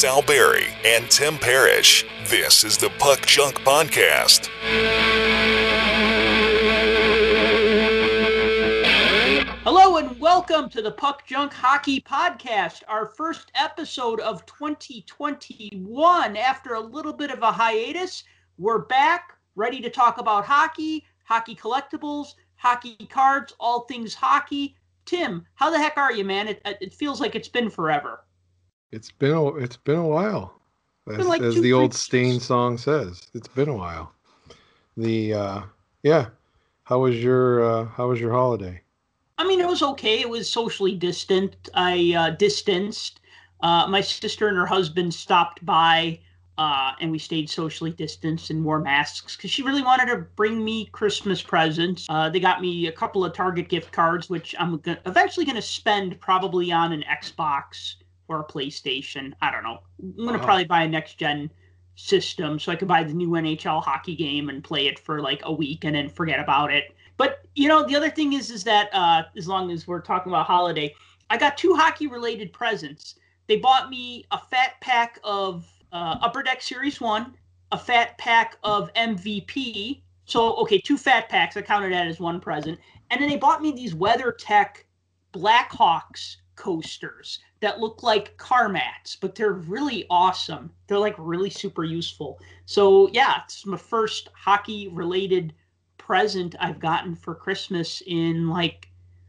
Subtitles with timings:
[0.00, 2.06] Sal Barry and Tim Parrish.
[2.24, 4.48] This is the Puck Junk Podcast.
[9.62, 16.34] Hello and welcome to the Puck Junk Hockey Podcast, our first episode of 2021.
[16.34, 18.24] After a little bit of a hiatus,
[18.56, 24.78] we're back, ready to talk about hockey, hockey collectibles, hockey cards, all things hockey.
[25.04, 26.48] Tim, how the heck are you, man?
[26.48, 28.24] It, it feels like it's been forever.
[28.92, 30.60] It's been a, it's been a while,
[31.08, 33.28] as, like as the old Staind song says.
[33.34, 34.12] It's been a while.
[34.96, 35.62] The uh,
[36.02, 36.26] yeah,
[36.82, 38.82] how was your uh, how was your holiday?
[39.38, 40.20] I mean, it was okay.
[40.20, 41.68] It was socially distant.
[41.74, 43.20] I uh, distanced.
[43.62, 46.18] Uh, my sister and her husband stopped by,
[46.58, 50.64] uh, and we stayed socially distanced and wore masks because she really wanted to bring
[50.64, 52.06] me Christmas presents.
[52.08, 55.56] Uh, they got me a couple of Target gift cards, which I'm gonna, eventually going
[55.56, 57.94] to spend probably on an Xbox
[58.30, 59.34] or a PlayStation.
[59.42, 59.80] I don't know.
[60.00, 60.44] I'm going to Wow.
[60.44, 61.50] probably buy a next gen
[61.96, 65.40] system so I could buy the new NHL hockey game and play it for like
[65.44, 66.94] a week and then forget about it.
[67.18, 70.32] But you know, the other thing is, is that uh, as long as we're talking
[70.32, 70.94] about holiday,
[71.28, 73.16] I got two hockey-related presents.
[73.48, 77.34] They bought me a fat pack of uh, Upper Deck Series One,
[77.72, 80.00] a fat pack of MVP.
[80.24, 81.56] So okay, two fat packs.
[81.56, 82.78] I counted that as one present,
[83.10, 84.84] and then they bought me these WeatherTech
[85.34, 90.70] Blackhawks coasters that look like car mats, but they're really awesome.
[90.86, 92.38] They're like really super useful.
[92.66, 95.54] So yeah, it's my first hockey-related
[95.96, 98.88] present I've gotten for Christmas in like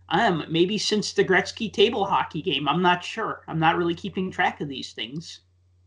[0.09, 2.67] um maybe since the Gretzky table hockey game.
[2.67, 3.43] I'm not sure.
[3.47, 5.39] I'm not really keeping track of these things.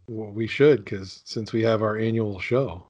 [0.09, 2.87] Well, we should because since we have our annual show,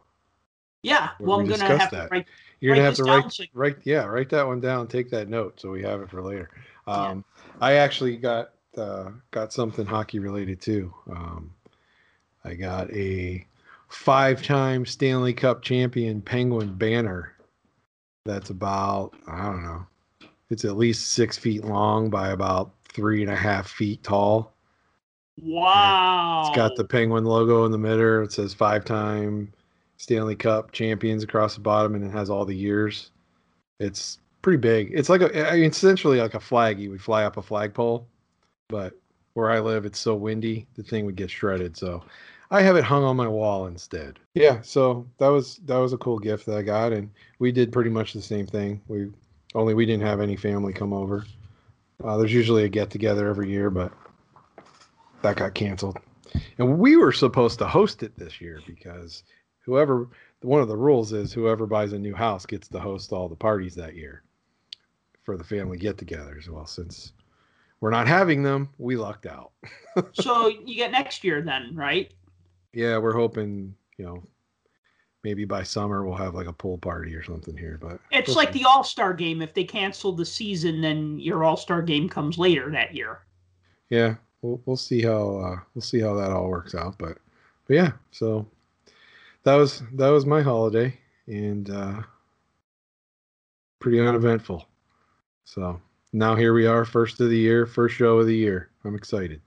[0.82, 2.08] Yeah, well, we I'm gonna have that.
[2.08, 2.26] to write.
[2.60, 4.86] you're gonna have to down write so- write yeah write that one down.
[4.88, 6.50] Take that note so we have it for later.
[6.86, 7.24] Um,
[7.60, 10.92] I actually got uh, got something hockey related too.
[11.10, 11.52] Um,
[12.44, 13.46] I got a
[13.88, 17.32] five-time Stanley Cup champion Penguin banner.
[18.24, 19.86] That's about I don't know.
[20.50, 24.52] It's at least six feet long by about three and a half feet tall.
[25.40, 26.44] Wow.
[26.46, 28.22] It's got the Penguin logo in the middle.
[28.22, 29.52] It says five-time
[29.96, 33.10] Stanley Cup champions across the bottom, and it has all the years.
[33.80, 34.90] It's pretty big.
[34.92, 36.78] It's like a, I mean, essentially like a flag.
[36.78, 38.06] You would fly up a flagpole,
[38.68, 38.92] but
[39.32, 41.78] where I live, it's so windy, the thing would get shredded.
[41.78, 42.04] So
[42.50, 44.18] I have it hung on my wall instead.
[44.34, 47.72] Yeah, so that was that was a cool gift that I got, and we did
[47.72, 48.82] pretty much the same thing.
[48.86, 49.10] We
[49.54, 51.24] only we didn't have any family come over.
[52.04, 53.92] Uh, there's usually a get together every year, but
[55.22, 55.96] that got canceled.
[56.58, 59.22] And we were supposed to host it this year because
[59.60, 60.10] whoever
[60.42, 63.34] one of the rules is whoever buys a new house gets to host all the
[63.34, 64.22] parties that year
[65.24, 66.48] for the family get-togethers.
[66.48, 67.12] Well, since
[67.80, 69.52] we're not having them, we lucked out.
[70.12, 72.12] so you get next year then, right?
[72.72, 74.22] Yeah, we're hoping, you know,
[75.22, 77.78] maybe by summer we'll have like a pool party or something here.
[77.80, 78.60] But It's we'll like see.
[78.60, 79.40] the All Star game.
[79.42, 83.20] If they cancel the season, then your All Star game comes later that year.
[83.90, 86.98] yeah, we'll we'll see how uh, we'll see how that all works out.
[86.98, 87.18] But
[87.66, 88.46] but yeah, so
[89.44, 92.02] that was that was my holiday and uh,
[93.78, 94.66] pretty uneventful.
[95.44, 95.80] So
[96.12, 98.70] now here we are, first of the year, first show of the year.
[98.84, 99.40] I'm excited.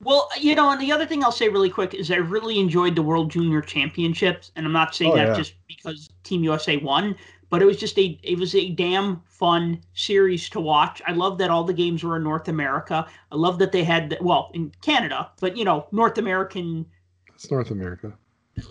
[0.00, 2.94] Well, you know, and the other thing I'll say really quick is I really enjoyed
[2.94, 5.34] the World Junior Championships, and I'm not saying Oh, that yeah.
[5.34, 7.16] just because Team USA won,
[7.48, 11.00] but it was just a it was a damn fun series to watch.
[11.06, 13.06] I love that all the games were in North America.
[13.32, 16.86] I love that they had well in Canada, but you know, North American
[17.34, 18.18] It's North America.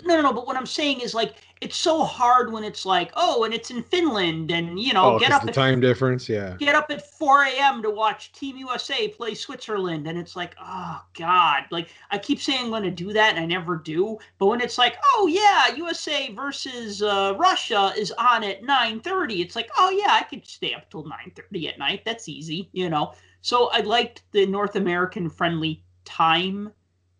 [0.05, 0.33] no, no, no.
[0.33, 3.71] But what I'm saying is like it's so hard when it's like, oh, and it's
[3.71, 6.27] in Finland, and you know, Oh, get up the at time difference.
[6.27, 6.55] Yeah.
[6.59, 7.81] get up at 4 a.m.
[7.83, 10.05] to watch Team USA play Switzerland.
[10.05, 11.63] And it's like, oh, God.
[11.71, 14.17] Like, I keep saying I'm going to do that, and I never do.
[14.39, 19.55] But when it's like, oh, yeah, USA versus uh, Russia is on at 9.30, it's
[19.55, 22.01] like, oh, yeah, I could stay up till 9.30 at night.
[22.03, 23.13] That's easy, you know?
[23.41, 26.73] So I liked the North American friendly time,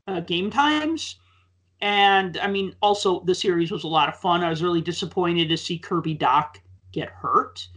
[0.07, 1.15] uh, game times.
[1.83, 4.41] And I mean, also the series was a lot of fun.
[4.41, 6.55] I was really disappointed to see Kirby Dach
[6.93, 7.67] get hurt.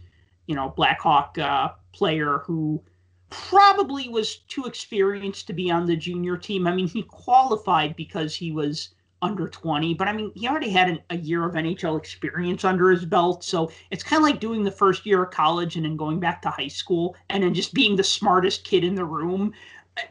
[0.45, 2.81] You know, Blackhawk uh, player who
[3.29, 6.67] probably was too experienced to be on the junior team.
[6.67, 10.87] I mean, he qualified because he was under 20, but I mean, he already had
[10.87, 13.43] an, a year of NHL experience under his belt.
[13.43, 16.41] So it's kind of like doing the first year of college and then going back
[16.43, 19.53] to high school and then just being the smartest kid in the room.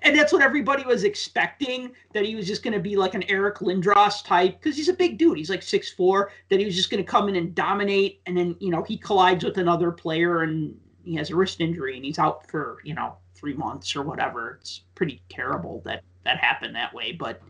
[0.02, 3.22] And that's what everybody was expecting that he was just going to be like an
[3.24, 5.38] Eric Lindros type because he's a big dude.
[5.38, 6.30] He's like six four.
[6.48, 8.20] that he was just going to come in and dominate.
[8.26, 11.96] And then, you know, he collides with another player and he has a wrist injury
[11.96, 14.58] and he's out for, you know, three months or whatever.
[14.60, 17.12] It's pretty terrible that that happened that way.
[17.12, 17.40] But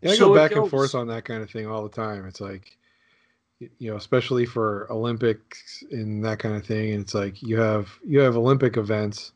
[0.00, 2.26] Yeah, I So go back and forth on that kind of thing all the time.
[2.26, 2.76] It's like,
[3.58, 6.92] you know, especially for Olympics and that kind of thing.
[6.92, 9.32] And it's like you have you have Olympic events,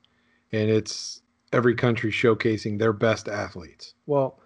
[0.53, 1.22] and it's
[1.53, 3.95] every country showcasing their best athletes.
[4.07, 4.41] Well,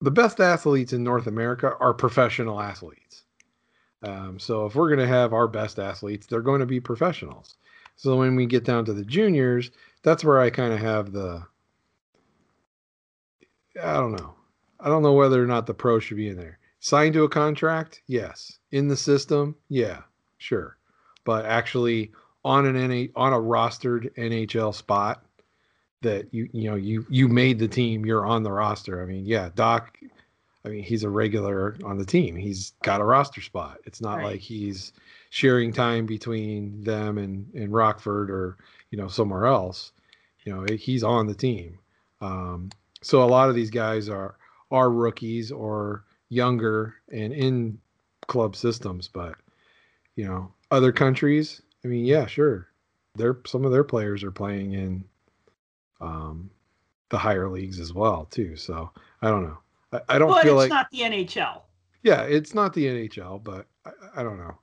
[0.00, 3.24] the best athletes in North America are professional athletes.
[4.02, 7.56] Um, so if we're going to have our best athletes, they're going to be professionals.
[7.96, 9.70] So when we get down to the juniors,
[10.02, 11.44] that's where I kind of have the
[13.80, 14.34] I don't know.
[14.80, 16.58] I don't know whether or not the pro should be in there.
[16.80, 18.02] Signed to a contract?
[18.06, 18.58] Yes.
[18.72, 19.56] In the system?
[19.68, 20.02] Yeah,
[20.38, 20.76] sure.
[21.24, 22.12] But actually
[22.44, 25.24] on an NA, on a rostered NHL spot
[26.02, 29.02] that you you know you you made the team, you're on the roster.
[29.02, 29.86] I mean, yeah, Dach
[30.64, 32.36] I mean, he's a regular on the team.
[32.36, 33.78] He's got a roster spot.
[33.84, 34.32] It's not Right.
[34.32, 34.92] like he's
[35.30, 38.58] sharing time between them and and Rockford or,
[38.90, 39.92] you know, somewhere else.
[40.44, 41.78] You know, he's on the team.
[42.20, 42.70] Um,
[43.02, 44.36] so a lot of these guys are
[44.70, 47.78] are rookies or younger and in
[48.28, 49.34] club systems, but
[50.14, 52.68] you know, other countries, I mean, yeah, sure.
[53.16, 55.04] They're some of their players are playing in
[56.02, 56.50] um
[57.10, 58.56] the higher leagues as well too.
[58.56, 58.90] So
[59.22, 59.58] I don't know.
[59.92, 61.62] I, I don't but feel it's like not the NHL.
[62.02, 64.58] yeah, it's not the NHL, but I, I don't know.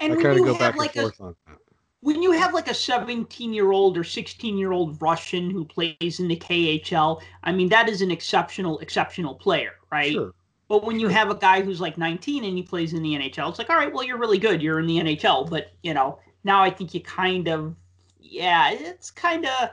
[0.00, 1.58] And I when kind you of go have back like and a on that.
[2.00, 6.20] when you have like a 17 year old or 16 year old Russian who plays
[6.20, 10.12] in the KHL, I mean that is an exceptional exceptional player, right?
[10.12, 10.34] Sure.
[10.68, 13.50] But when you have a guy who's like 19 and he plays in the NHL,
[13.50, 14.62] it's like, all right, well, you're really good.
[14.62, 15.50] You're in the NHL.
[15.50, 17.74] But, you know, now I think you kind of,
[18.20, 19.70] yeah, it's kind of,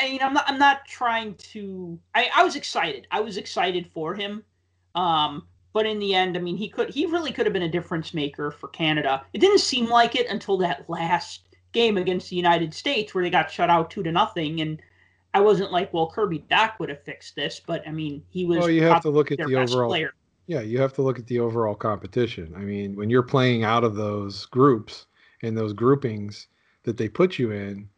[0.00, 3.06] I mean, I'm not, I'm not trying to, I, I was excited.
[3.10, 4.44] I was excited for him.
[4.94, 7.70] Um, but in the end, I mean, he could, he really could have been a
[7.70, 9.24] difference maker for Canada.
[9.32, 11.42] It didn't seem like it until that last
[11.72, 14.60] game against the United States where they got shut out two to nothing.
[14.60, 14.80] And
[15.34, 17.60] I wasn't like, well, Kirby Dach would have fixed this.
[17.64, 20.12] But I mean, he was Well, you have to look at the overall player.
[20.46, 22.52] Yeah, you have to look at the overall competition.
[22.56, 25.06] I mean, when you're playing out of those groups
[25.42, 26.48] and those groupings
[26.82, 27.88] that they put you in,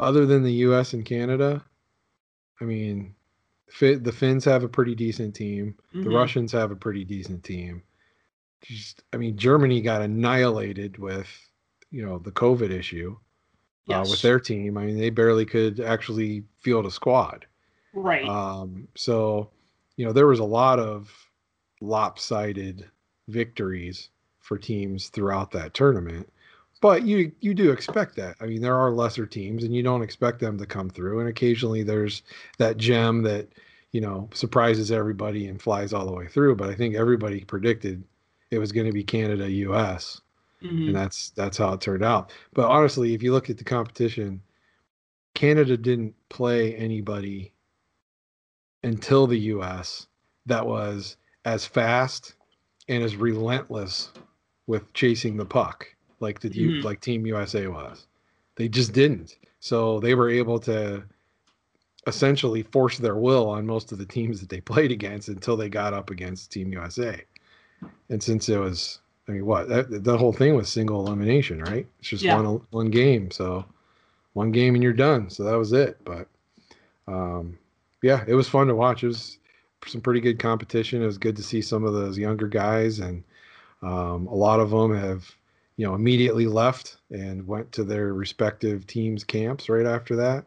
[0.00, 0.92] other than the U.S.
[0.92, 1.64] and Canada,
[2.60, 3.14] I mean,
[3.80, 5.76] the Finns have a pretty decent team.
[5.92, 6.14] The Mhm.
[6.14, 7.82] Russians have a pretty decent team.
[8.62, 11.28] Just, I mean, Germany got annihilated with,
[11.90, 13.16] you know, the COVID issue
[13.88, 14.76] uh, with their team.
[14.76, 17.46] I mean, they barely could actually field a squad.
[17.92, 18.28] Right.
[18.28, 19.50] Um, so,
[19.96, 21.12] you know, there was a lot of
[21.80, 22.90] lopsided
[23.28, 24.10] victories
[24.40, 26.30] for teams throughout that tournament.
[26.80, 28.36] But you you do expect that.
[28.40, 31.20] I mean, there are lesser teams, and you don't expect them to come through.
[31.20, 32.22] And occasionally, there's
[32.58, 33.48] that gem that
[33.92, 36.56] you know surprises everybody and flies all the way through.
[36.56, 38.04] But I think everybody predicted
[38.50, 40.20] it was going to be Canada, U.S
[40.62, 40.88] Mhm.
[40.88, 42.32] and that's that's how it turned out.
[42.54, 44.42] But honestly, if you look at the competition,
[45.34, 47.52] Canada didn't play anybody
[48.82, 50.06] until the U.S.
[50.46, 52.34] that was as fast
[52.88, 54.12] and as relentless
[54.66, 55.86] with chasing the puck
[56.20, 56.84] like the U Mhm.
[56.84, 58.06] like Team USA was.
[58.56, 59.36] They just didn't.
[59.60, 61.02] So they were able to
[62.06, 65.68] essentially force their will on most of the teams that they played against until they
[65.68, 67.20] got up against Team USA.
[68.10, 71.86] And since it was I mean, what that, the whole thing was single elimination, right?
[71.98, 72.36] It's just Yeah.
[72.40, 73.64] one one game, so
[74.32, 75.28] one game and you're done.
[75.30, 75.98] So that was it.
[76.04, 76.28] But
[77.06, 77.58] um,
[78.02, 79.02] yeah, it was fun to watch.
[79.04, 79.38] It was
[79.86, 81.02] some pretty good competition.
[81.02, 83.22] It was good to see some of those younger guys, and
[83.82, 85.24] um, a lot of them have
[85.78, 90.44] you know immediately left and went to their respective teams' camps right after that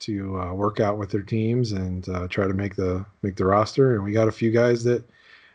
[0.00, 3.44] to uh, work out with their teams and uh, try to make the make the
[3.44, 3.94] roster.
[3.94, 5.04] And we got a few guys that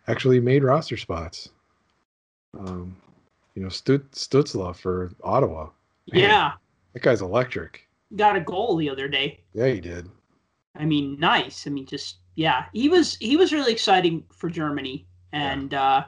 [0.07, 1.49] actually made roster spots.
[2.57, 2.95] Um,
[3.55, 5.69] you know, Stut- Stutzle for Ottawa.
[6.11, 6.51] Man, yeah.
[6.93, 7.87] that guy's electric.
[8.15, 9.39] Got a goal the other day.
[9.53, 10.07] Yeah, he did.
[10.75, 11.65] I mean, nice.
[11.65, 16.05] I mean, just yeah, he was he was really exciting for Germany, and uh,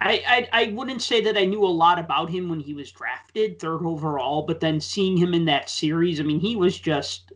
[0.00, 2.92] I, I I wouldn't say that I knew a lot about him when he was
[2.92, 7.32] drafted third overall, but then seeing him in that series, I mean, he was just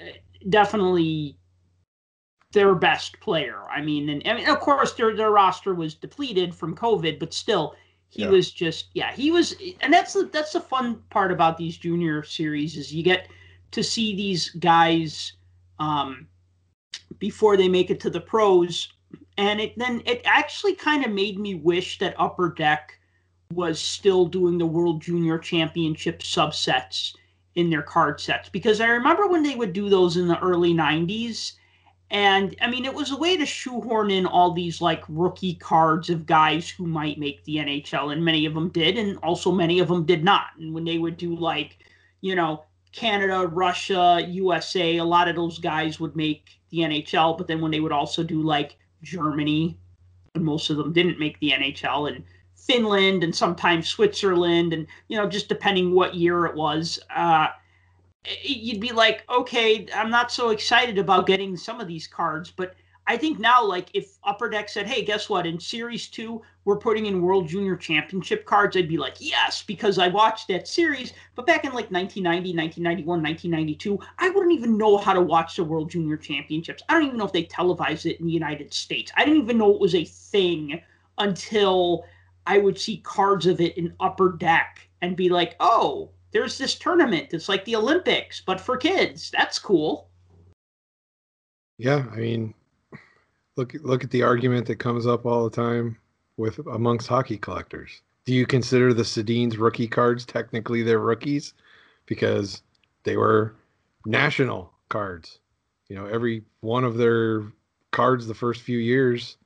[0.00, 0.04] uh,
[0.48, 1.36] definitely
[2.52, 3.62] their best player.
[3.70, 7.74] I mean, and, and of course their their roster was depleted from COVID, but still.
[8.10, 8.30] He Yeah.
[8.30, 12.22] was just yeah he was and that's the that's the fun part about these junior
[12.22, 13.28] series is you get
[13.72, 15.34] to see these guys
[15.78, 16.26] um,
[17.18, 18.88] before they make it to the pros.
[19.38, 22.98] And it then it actually kind of made me wish that Upper Deck
[23.54, 27.14] was still doing the World Junior Championship subsets
[27.54, 30.74] in their card sets because I remember when they would do those in the early
[30.74, 31.52] 90s.
[32.10, 36.10] And I mean, it was a way to shoehorn in all these like rookie cards
[36.10, 39.78] of guys who might make the NHL, and many of them did, and also many
[39.78, 40.46] of them did not.
[40.58, 41.78] And when they would do like,
[42.22, 47.46] you know, Canada, Russia, USA, a lot of those guys would make the NHL, but
[47.46, 49.78] then when they would also do like Germany,
[50.34, 52.24] and most of them didn't make the NHL, and
[52.56, 57.48] Finland, and sometimes Switzerland, and you know, just depending what year it was, uh,
[58.42, 62.74] you'd be like, okay, I'm not so excited about getting some of these cards, but
[63.08, 65.46] I think now, like, if Upper Deck said, hey, guess what?
[65.46, 69.98] In Series 2, we're putting in World Junior Championship cards, I'd be like, yes, because
[69.98, 71.14] I watched that series.
[71.34, 75.64] But back in like 1990, 1991, 1992, I wouldn't even know how to watch the
[75.64, 76.82] World Junior Championships.
[76.86, 79.10] I don't even know if they televised it in the United States.
[79.16, 80.78] I didn't even know it was a thing
[81.16, 82.04] until
[82.46, 86.74] I would see cards of it in Upper Deck and be like, oh, there's this
[86.74, 87.32] tournament.
[87.32, 89.30] It's like the Olympics, but for kids.
[89.30, 90.10] That's cool.
[91.78, 92.52] Yeah, I mean,
[93.58, 95.98] look look at the argument that comes up all the time
[96.36, 98.00] with amongst hockey collectors.
[98.24, 101.54] Do you consider the Sedin's rookie cards technically their rookies
[102.06, 102.62] because
[103.02, 103.54] they were
[104.06, 105.40] national cards?
[105.88, 107.42] You know, every one of their
[107.90, 109.36] cards the first few years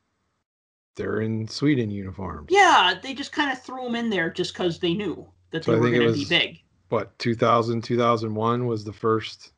[0.95, 2.49] they're in Sweden uniforms.
[2.51, 5.73] Yeah, they just kind of threw them in there just because they knew that so
[5.73, 6.59] they were going to be big.
[6.91, 9.53] What 2000 2001 was the first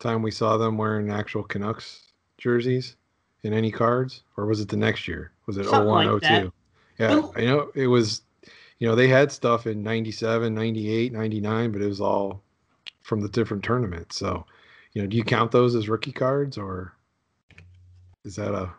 [0.00, 2.96] time we saw them wearing actual Canucks jerseys
[3.42, 5.32] in any cards, or was it the next year?
[5.46, 6.52] Was it Something 01, like 02?
[6.98, 8.22] Yeah, I know it was.
[8.78, 12.42] You know, they had stuff in 97, 98, 99, but it was all
[13.02, 14.16] from the different tournaments.
[14.16, 14.46] So,
[14.94, 16.94] you know, do you count those as rookie cards, or
[18.24, 18.72] is that a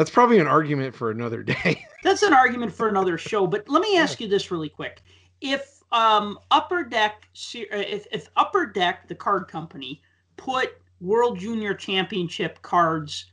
[0.00, 1.84] that's probably an argument for another day.
[2.02, 3.46] That's an argument for another show.
[3.46, 5.02] But let me ask you this really quick:
[5.42, 10.00] If um, Upper Deck, uh, if, if Upper Deck, the card company,
[10.38, 13.26] put World Junior Championship cards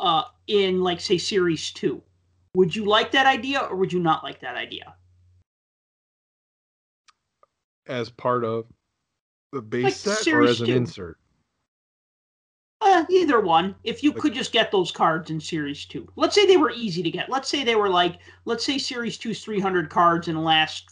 [0.00, 2.02] uh, in, like, say, Series Two,
[2.54, 4.94] would you like that idea or would you not like that idea?
[7.86, 8.66] As part of
[9.52, 10.76] the base like set or as an two.
[10.76, 11.18] insert?
[12.80, 13.76] Uh, either one.
[13.84, 16.08] If you could just get those cards in Series 2.
[16.16, 17.30] Let's say they were easy to get.
[17.30, 20.90] Let's say they were like, let's say Series 2's 300 cards and the last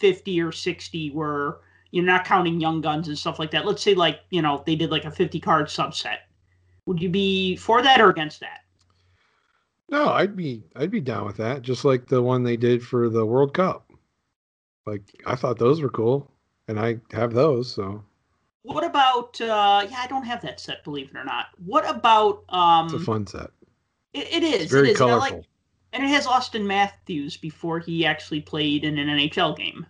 [0.00, 1.60] 50 or 60 were,
[1.92, 3.64] you're not counting Young Guns and stuff like that.
[3.64, 6.18] Let's say, like, you know, they did like a 50 card subset.
[6.86, 8.60] Would you be for that or against that?
[9.88, 11.62] No, I'd be I'd be down with that.
[11.62, 13.90] Just like the one they did for the World Cup.
[14.86, 16.30] Like I thought those were cool,
[16.66, 17.72] and I have those.
[17.72, 18.02] So
[18.62, 19.40] what about?
[19.40, 21.46] Uh, yeah, I don't have that set, believe it or not.
[21.64, 22.44] What about?
[22.48, 23.50] Um, it's a fun set.
[24.12, 24.62] it, it is.
[24.62, 24.98] It's very it is.
[24.98, 25.26] colorful.
[25.26, 25.44] And, like,
[25.92, 29.86] and it has Auston Matthews before he actually played in an NHL game.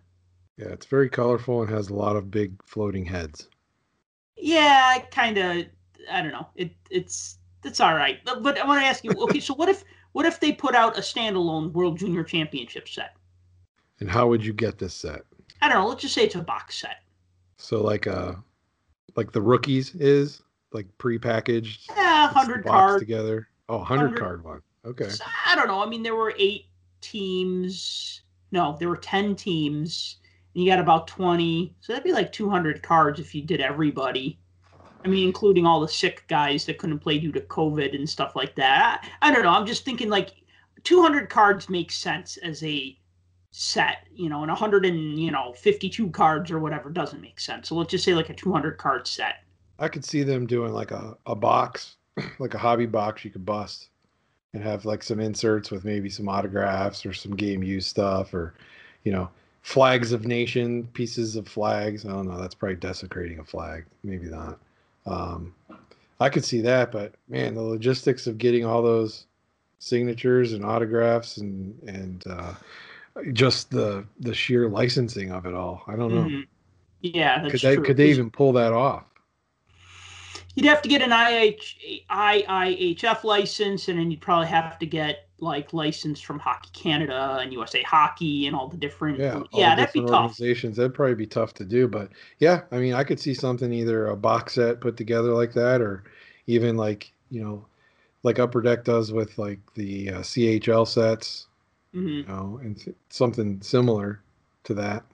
[0.56, 3.48] Yeah, it's very colorful and has a lot of big floating heads.
[4.36, 5.66] Yeah, I kind of.
[6.10, 6.48] I don't know.
[6.56, 8.18] It it's it's all right.
[8.24, 9.12] But I want to ask you.
[9.12, 13.16] Okay, so what if what if they put out a standalone World Junior Championship set?
[14.00, 15.22] And how would you get this set?
[15.60, 15.88] I don't know.
[15.88, 16.96] Let's just say it's a box set.
[17.56, 18.42] So like a
[19.14, 20.42] like the rookies is
[20.72, 21.90] like pre-packaged.
[21.96, 23.48] Yeah, hundred cards together.
[23.68, 24.60] Oh, 100 card one.
[24.84, 25.08] Okay.
[25.08, 25.82] So, I don't know.
[25.82, 26.66] I mean, there were eight
[27.00, 28.22] teams.
[28.50, 30.16] No, there were ten teams,
[30.54, 31.74] and you got about twenty.
[31.80, 34.38] So that'd be like two hundred cards if you did everybody.
[35.04, 38.36] I mean, including all the sick guys that couldn't play due to COVID and stuff
[38.36, 39.08] like that.
[39.20, 39.50] I, I don't know.
[39.50, 40.34] I'm just thinking like
[40.84, 42.96] 200 cards makes sense as a
[43.52, 47.68] set, you know, and 100 and, you know, 52 cards or whatever doesn't make sense.
[47.68, 49.44] So let's just say like a 200 card set.
[49.78, 51.96] I could see them doing like a, a box,
[52.38, 53.88] like a hobby box you could bust
[54.54, 58.54] and have like some inserts with maybe some autographs or some game use stuff or,
[59.04, 59.28] you know,
[59.62, 62.04] flags of nation, pieces of flags.
[62.04, 62.40] I don't know.
[62.40, 63.84] That's probably desecrating a flag.
[64.02, 64.58] Maybe not.
[65.06, 65.54] Um,
[66.20, 69.26] I could see that, but man, the logistics of getting all those
[69.78, 72.54] signatures and autographs and, and, uh,
[73.32, 75.82] just the the sheer licensing of it all.
[75.86, 76.22] I don't know.
[76.22, 76.40] Mm-hmm.
[77.02, 77.84] Yeah, could they true.
[77.84, 79.04] could they even pull that off?
[80.54, 85.28] You'd have to get an IH, IIHF license, and then you'd probably have to get
[85.42, 89.18] like licensed from Hockey Canada and USA Hockey and all the different.
[89.18, 90.30] Yeah, yeah, that'd be tough.
[90.30, 93.72] Organizations that'd probably be tough to do, but yeah, I mean, I could see something
[93.72, 96.04] either a box set put together like that, or
[96.46, 97.66] even like you know,
[98.22, 101.48] like Upper Deck does with like the uh, CHL sets
[101.94, 102.08] mm-hmm.
[102.08, 104.22] you know, and something similar
[104.64, 105.04] to that.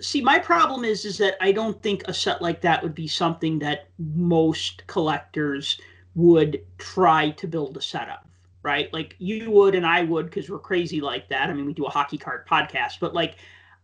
[0.00, 3.06] See, my problem is is that I don't think a set like that would be
[3.06, 5.78] something that most collectors
[6.14, 8.18] would try to build a set of,
[8.66, 8.92] right?
[8.92, 11.48] Like you would and I would because we're crazy like that.
[11.48, 13.36] I mean, we do a hockey card podcast, but like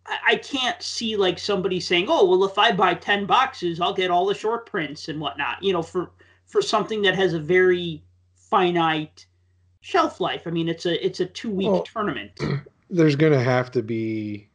[0.07, 4.11] I can't see like somebody saying, "Oh, well, if I buy ten boxes, I'll get
[4.11, 6.11] all the short prints and whatnot." You know, for
[6.47, 8.03] for something that has a very
[8.35, 9.25] finite
[9.81, 10.43] shelf life.
[10.47, 12.33] I mean, it's a it's a two week well, tournament.
[12.91, 14.49] There's going to have to be.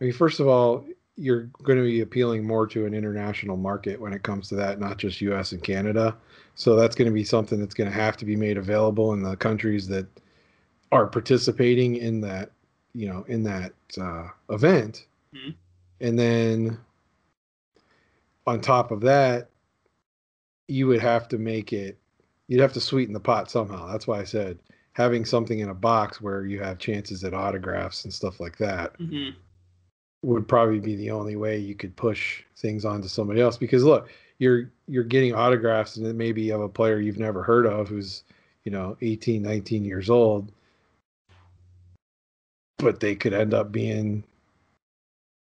[0.00, 4.00] I mean, first of all, you're going to be appealing more to an international market
[4.00, 5.52] when it comes to that, not just U.S.
[5.52, 6.16] and Canada.
[6.58, 9.22] So that's going to be something that's going to have to be made available in
[9.22, 10.06] the countries that
[10.90, 12.50] are participating in that,
[12.94, 15.06] you know, in that uh, event.
[15.32, 15.54] Mhm.
[16.00, 16.78] And then
[18.44, 19.50] on top of that,
[20.66, 21.96] you would have to make it.
[22.48, 23.86] You'd have to sweeten the pot somehow.
[23.86, 24.58] That's why I said
[24.94, 28.96] having something in a box where you have chances at autographs and stuff like that
[28.96, 29.30] hmm
[30.22, 34.08] would probably be the only way you could push things onto somebody else because look
[34.38, 38.22] you're you're getting autographs and then maybe of a player you've never heard of who's
[38.64, 40.50] you know 18 19 years old
[42.78, 44.22] but they could end up being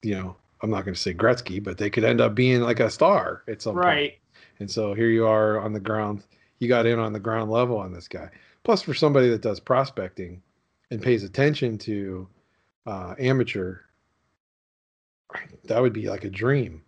[0.04, 2.80] you know i'm not going to say gretzky but they could end up being like
[2.80, 4.18] a star at some point Right.
[4.60, 6.24] and so here you are on the ground.
[6.60, 8.32] You got in on the ground level on this guy.
[8.64, 10.42] Plus, for somebody that does prospecting
[10.90, 12.28] and pays attention to
[12.88, 13.78] uh, amateur,
[15.66, 16.82] that would be like a dream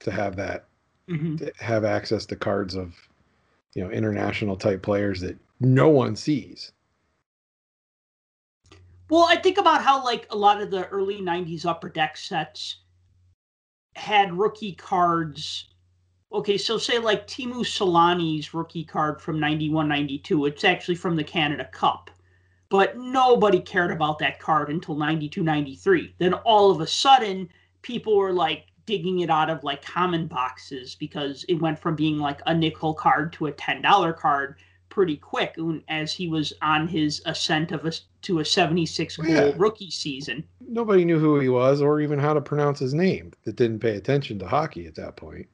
[0.00, 0.68] to have that,
[1.08, 2.94] hmm to have access to cards of,
[3.74, 6.72] you know, international type players that no one sees.
[9.10, 12.78] Well, I think about how like a lot of the early '90s upper deck sets
[13.96, 15.68] had rookie cards.
[16.32, 20.46] Okay, so say like Teemu Selanne's rookie card from 91 92.
[20.46, 22.10] It's actually from the Canada Cup.
[22.70, 26.14] But nobody cared about that card until 92 93.
[26.18, 27.48] Then all of a sudden,
[27.82, 32.18] people were like digging it out of like common boxes because it went from being
[32.18, 34.56] like a nickel card to a $10 card
[34.90, 35.56] pretty quick
[35.88, 39.52] as he was on his ascent of a to a 76 goal Yeah.
[39.56, 40.44] rookie season.
[40.66, 43.96] Nobody knew who he was or even how to pronounce his name that didn't pay
[43.96, 45.46] attention to hockey at that point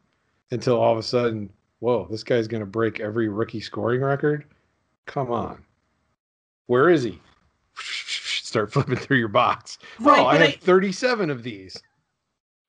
[0.53, 4.45] until all of a sudden, whoa, this guy's going to break every rookie scoring record.
[5.07, 5.65] Come on.
[6.67, 7.21] Where is he?
[7.77, 9.79] Start flipping through your box.
[9.99, 11.77] Right, oh, I have I- 37 of these.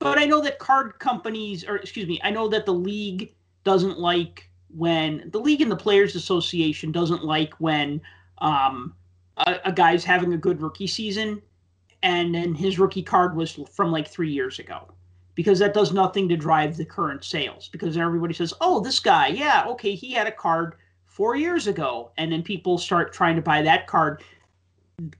[0.02, 3.34] But I know that card companies, or excuse me, I know that the league
[3.64, 8.00] doesn't like when the league and the Players Association doesn't like when
[8.38, 8.94] um,
[9.36, 11.42] a, a guy's having a good rookie season
[12.02, 14.88] and then his rookie card was from like three years ago
[15.34, 19.28] because that does nothing to drive the current sales because everybody says, oh, this guy,
[19.28, 20.74] yeah, okay, he had a card
[21.06, 22.10] four years ago.
[22.18, 24.22] And then people start trying to buy that card.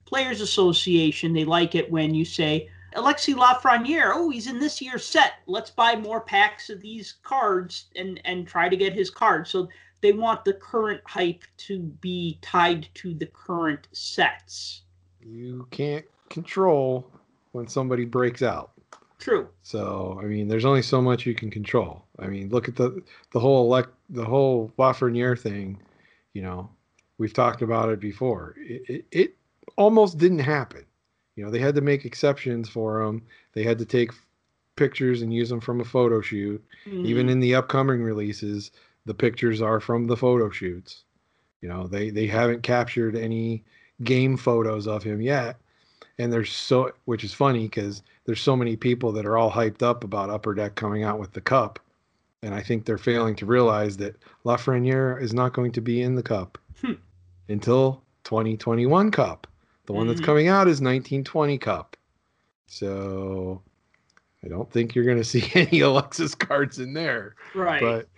[0.05, 5.05] Players Association, they like it when you say, Alexi Lafreniere, oh, he's in this year's
[5.05, 5.33] set.
[5.47, 9.47] Let's buy more packs of these cards and and try to get his card.
[9.47, 9.69] So
[10.01, 14.81] they want the current hype to be tied to the current sets.
[15.21, 17.09] You can't control
[17.53, 18.71] when somebody breaks out.
[19.19, 19.47] True.
[19.61, 22.03] So, I mean, there's only so much you can control.
[22.19, 23.01] I mean, look at the
[23.31, 25.81] the whole elect the whole Lafreniere thing.
[26.33, 26.69] You know,
[27.17, 28.55] we've talked about it before.
[28.57, 29.37] It, it, it
[29.77, 30.85] almost didn't happen.
[31.35, 33.23] You know, they had to make exceptions for him.
[33.53, 34.11] They had to take
[34.75, 36.63] pictures and use them from a photo shoot.
[36.85, 37.31] Even Mhm.
[37.31, 38.71] in the upcoming releases,
[39.05, 41.03] the pictures are from the photo shoots.
[41.61, 43.63] You know, they they haven't captured any
[44.03, 45.57] game photos of him yet.
[46.19, 49.81] And there's so which is funny because there's so many people that are all hyped
[49.81, 51.79] up about Upper Deck coming out with the cup.
[52.43, 54.15] And I think they're failing to realize that
[54.45, 56.93] Lafreniere is not going to be in the cup Hmm.
[57.49, 59.47] until 2021 cup.
[59.85, 60.25] The one that's Mhm.
[60.25, 61.97] coming out is 1920 cup.
[62.67, 63.61] So
[64.43, 67.35] I don't think you're going to see any Alexis cards in there.
[67.55, 67.81] right.
[67.81, 68.09] But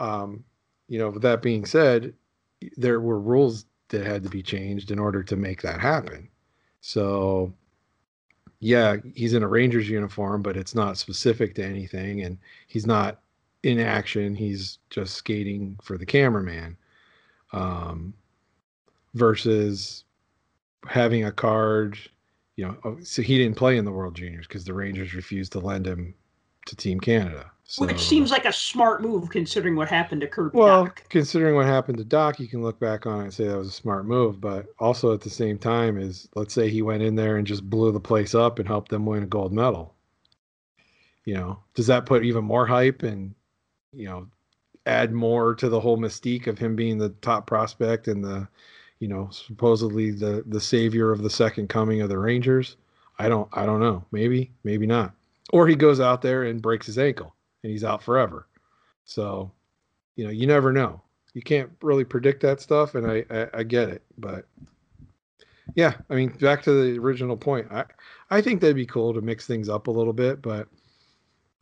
[0.00, 0.44] um,
[0.88, 2.14] you know, with that being said,
[2.76, 6.28] there were rules that had to be changed in order to make that happen.
[6.80, 7.52] So
[8.60, 12.36] yeah, he's in a Rangers uniform, but it's not specific to anything, and
[12.68, 13.20] he's not
[13.62, 14.34] in action.
[14.34, 16.76] He's just skating for the cameraman.
[17.52, 18.14] Um,
[19.14, 20.04] versus
[20.86, 21.98] having a card,
[22.56, 25.52] you know, oh, so he didn't play in the World Juniors because the Rangers refused
[25.52, 26.14] to lend him
[26.66, 27.50] to Team Canada.
[27.64, 31.08] So, Which seems like a smart move considering what happened to Kirby well, Dach.
[31.08, 33.68] considering what happened to Dach, you can look back on it and say that was
[33.68, 34.40] a smart move.
[34.40, 37.70] But also at the same time, is let's say he went in there and just
[37.70, 39.94] blew the place up and helped them win a gold medal.
[41.24, 43.36] You know, does that put even more hype and
[43.92, 44.26] you know
[44.86, 48.48] add more to the whole mystique of him being the top prospect and the
[49.00, 52.76] you know supposedly the the savior of the second coming of the Rangers?
[53.18, 54.04] I don't I don't know.
[54.12, 55.12] Maybe maybe not.
[55.52, 58.46] Or he goes out there and breaks his ankle and he's out forever.
[59.04, 59.50] So
[60.16, 61.00] you know, you never know.
[61.34, 64.46] You can't really predict that stuff, and I, I, I get it, but
[65.74, 67.84] yeah, I mean, back to the original point, I
[68.30, 70.68] I think that'd be cool to mix things up a little bit, but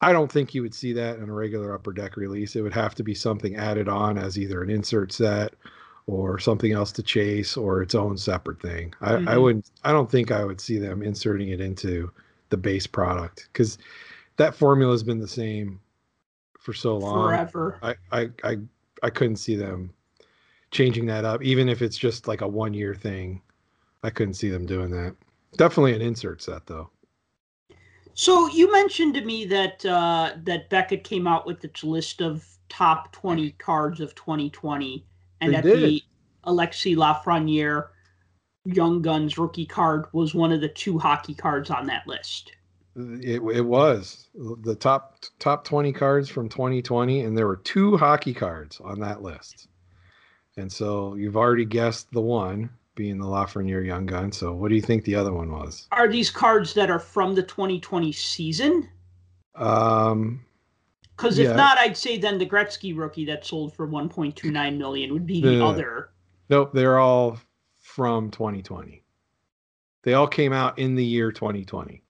[0.00, 2.54] I don't think you would see that in a regular upper deck release.
[2.54, 5.54] It would have to be something added on as either an insert set
[6.08, 8.94] or something else to chase or its own separate thing.
[9.02, 9.42] I, I Mhm.
[9.42, 12.10] wouldn't I don't think I would see them inserting it into
[12.48, 13.76] the base product because
[14.38, 15.80] that formula has been the same
[16.58, 17.28] for so long.
[17.28, 17.78] Forever.
[17.82, 18.56] I, I, I,
[19.02, 19.92] I couldn't see them
[20.70, 23.42] changing that up, even if it's just like a one year thing.
[24.02, 25.14] I couldn't see them doing that.
[25.56, 26.88] Definitely an insert set though.
[28.14, 32.46] So you mentioned to me that uh, that Beckett came out with its list of
[32.68, 35.04] top 20 cards of 2020,
[35.40, 35.82] and They that did.
[35.82, 36.02] the
[36.44, 37.88] Alexi Lafreniere
[38.64, 42.52] Young Guns rookie card was one of the two hockey cards on that list.
[42.96, 48.34] It, it was the top top 20 cards from 2020 and there were two hockey
[48.34, 49.68] cards on that list.
[50.56, 54.32] And so you've already guessed the one being the Lafreniere Young Gun.
[54.32, 55.86] So what do you think the other one was?
[55.92, 58.88] Are these cards that are from the 2020 season?
[59.54, 60.44] Um
[61.18, 61.56] Because if Yeah.
[61.56, 65.56] not, I'd say then the Gretzky rookie that sold for 1.29 million would be the
[65.56, 66.10] The- other.
[66.48, 67.40] nope, they're all
[67.80, 69.02] from 2020.
[70.02, 72.04] They all came out in the year 2020.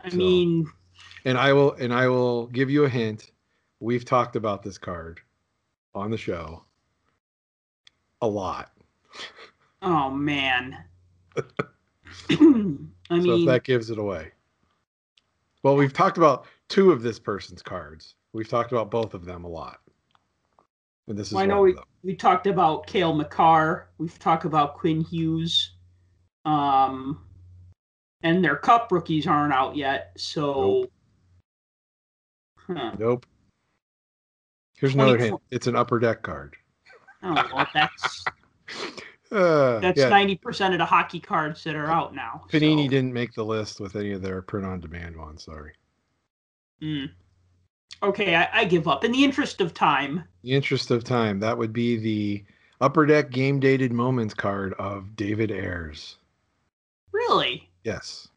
[0.00, 0.72] I So- mean,
[1.26, 3.32] And I will and I will give you a hint.
[3.80, 5.20] We've talked about this card
[5.94, 6.64] on the show
[8.22, 8.72] a lot.
[9.82, 10.82] oh man.
[12.30, 14.32] I so mean, if that gives it away.
[15.62, 18.14] Well, we've talked about two of this person's cards.
[18.32, 19.78] We've talked about both of them a lot.
[21.08, 23.88] And this is Well, I know we, we talked about Cale Makar.
[23.98, 25.74] We've talked about Quinn Hughes.
[26.44, 27.24] Um,
[28.22, 30.12] and their cup rookies aren't out yet.
[30.16, 30.88] So,
[32.58, 32.92] huh.
[32.98, 33.26] Nope.
[34.76, 35.40] Here's another hint.
[35.50, 36.56] It's an upper deck card.
[37.22, 38.24] Oh, well, that's
[39.32, 42.44] Uh, that's yeah, ninety percent of the hockey cards that are out now.
[42.48, 45.44] Panini so, didn't make the list with any of their print on demand ones.
[45.44, 45.72] Sorry.
[46.82, 47.10] Mm.
[48.02, 49.04] Okay, I, I give up.
[49.04, 52.44] In the interest of time, the interest of time, that would be the
[52.80, 56.16] upper deck game dated moments card of David Ayres.
[57.12, 58.28] really, Yes.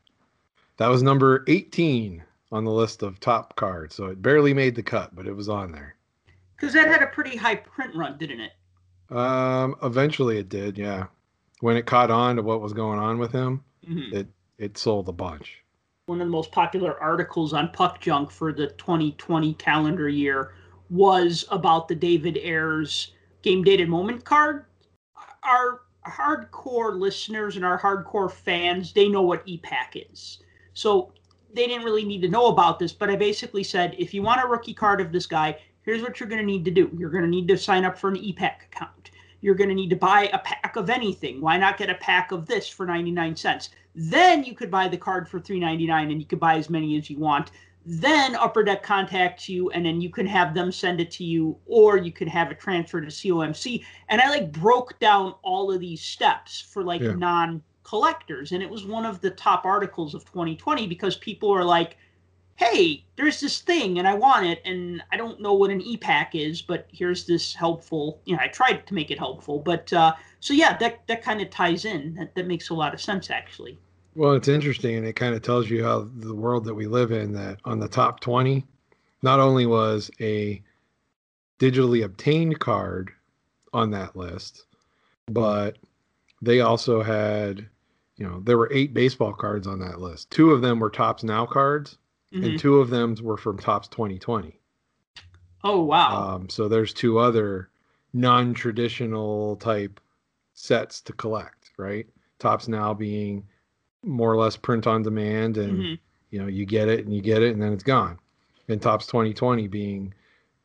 [0.77, 2.23] That was number 18
[2.53, 3.95] on the list of top cards.
[3.95, 5.95] So it barely made the cut, but it was on there.
[6.55, 8.51] because that had a pretty high print run, didn't it?
[9.15, 11.07] Um, eventually it did, yeah.
[11.61, 14.13] When it caught on to what was going on with him, Mhm.
[14.13, 15.63] it it sold a bunch.
[16.09, 20.55] One of the most popular articles on Puck Junk for the 2020 calendar year
[20.89, 23.11] was about the David Ayres
[23.43, 24.65] game dated moment card.
[25.43, 30.39] Our hardcore listeners and our hardcore fans, they know what e-Pack is.
[30.73, 31.13] So
[31.53, 34.43] they didn't really need to know about this, but I basically said if you want
[34.43, 36.89] a rookie card of this guy, here's what you're going to need to do.
[36.97, 39.11] You're going to need to sign up for an e-Pack account.
[39.41, 41.39] You're going to need to buy a pack of anything.
[41.39, 43.69] Why not get a pack of this for 99 cents?
[44.01, 47.09] Then you could buy the card for 3.99 and you could buy as many as
[47.09, 47.51] you want.
[47.85, 51.57] Then Upper Deck contacts you and then you can have them send it to you
[51.65, 53.83] or you can have it transferred to COMC.
[54.07, 57.11] And I like broke down all of these steps for like Yeah.
[57.11, 61.65] non collectors and it was one of the top articles of 2020 because people are
[61.65, 61.97] like
[62.55, 66.35] hey, there's this thing and I want it, and I don't know what an e-Pack
[66.35, 68.19] is, but here's this helpful.
[68.25, 71.39] You know, I tried to make it helpful, but uh, so yeah, that that kind
[71.41, 72.15] of ties in.
[72.15, 73.77] That that makes a lot of sense actually.
[74.19, 77.13] Well, it's interesting and it kind of tells you how the world that we live
[77.13, 78.65] in that on the top 20
[79.21, 80.61] not only was a
[81.57, 83.11] digitally obtained card
[83.71, 84.65] on that list,
[85.27, 85.77] but
[86.41, 87.65] they also had,
[88.17, 90.29] you know, there were eight baseball cards on that list.
[90.31, 91.97] Two of them were Topps now cards,
[92.33, 92.43] Mhm.
[92.43, 94.59] and two of them were from Topps 2020.
[95.63, 97.69] Oh wow, Um, so there's two other
[98.11, 100.01] non-traditional type
[100.55, 102.09] sets to collect, right?
[102.37, 103.47] Topps now being
[104.03, 105.99] more or less print on demand, and Mhm.
[106.31, 108.17] you know you get it and you get it, and then it's gone.
[108.67, 110.13] And Topps 2020 being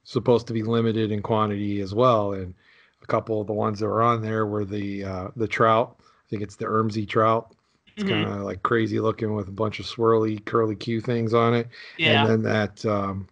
[0.05, 2.55] supposed to be limited in quantity as well, and
[3.03, 5.97] a couple of the ones that were on there were the uh, the trout.
[6.01, 7.55] I think it's the Ermsey trout.
[7.97, 8.09] It's Mhm.
[8.09, 11.69] kind of like crazy looking with a bunch of swirly curly Q things on it
[11.97, 13.29] yeah, and then that um,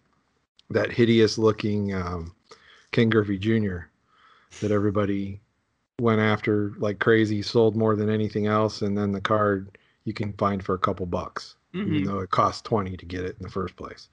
[0.70, 2.32] that hideous looking um,
[2.92, 3.80] Ken Griffey Jr.
[4.60, 5.40] that everybody
[6.00, 10.32] went after like crazy, sold more than anything else, and then the card you can
[10.34, 12.06] find for a couple bucks, even Mhm.
[12.06, 14.08] though it costs twenty to get it in the first place.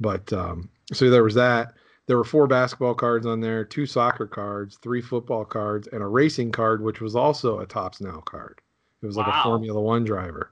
[0.00, 1.74] But um, so there was that.
[2.06, 6.06] There were four basketball cards on there, two soccer cards, three football cards, and a
[6.06, 8.60] racing card, which was also a Topps Now card.
[9.02, 9.40] It was like Wow.
[9.40, 10.50] a Formula One driver.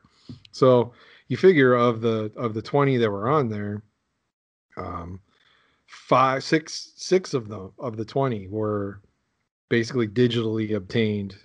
[0.52, 0.92] So
[1.28, 3.82] you figure of the of the 20 that were on there
[4.78, 5.20] um
[5.86, 9.00] five six six of them of the 20 were
[9.68, 11.36] basically digitally obtained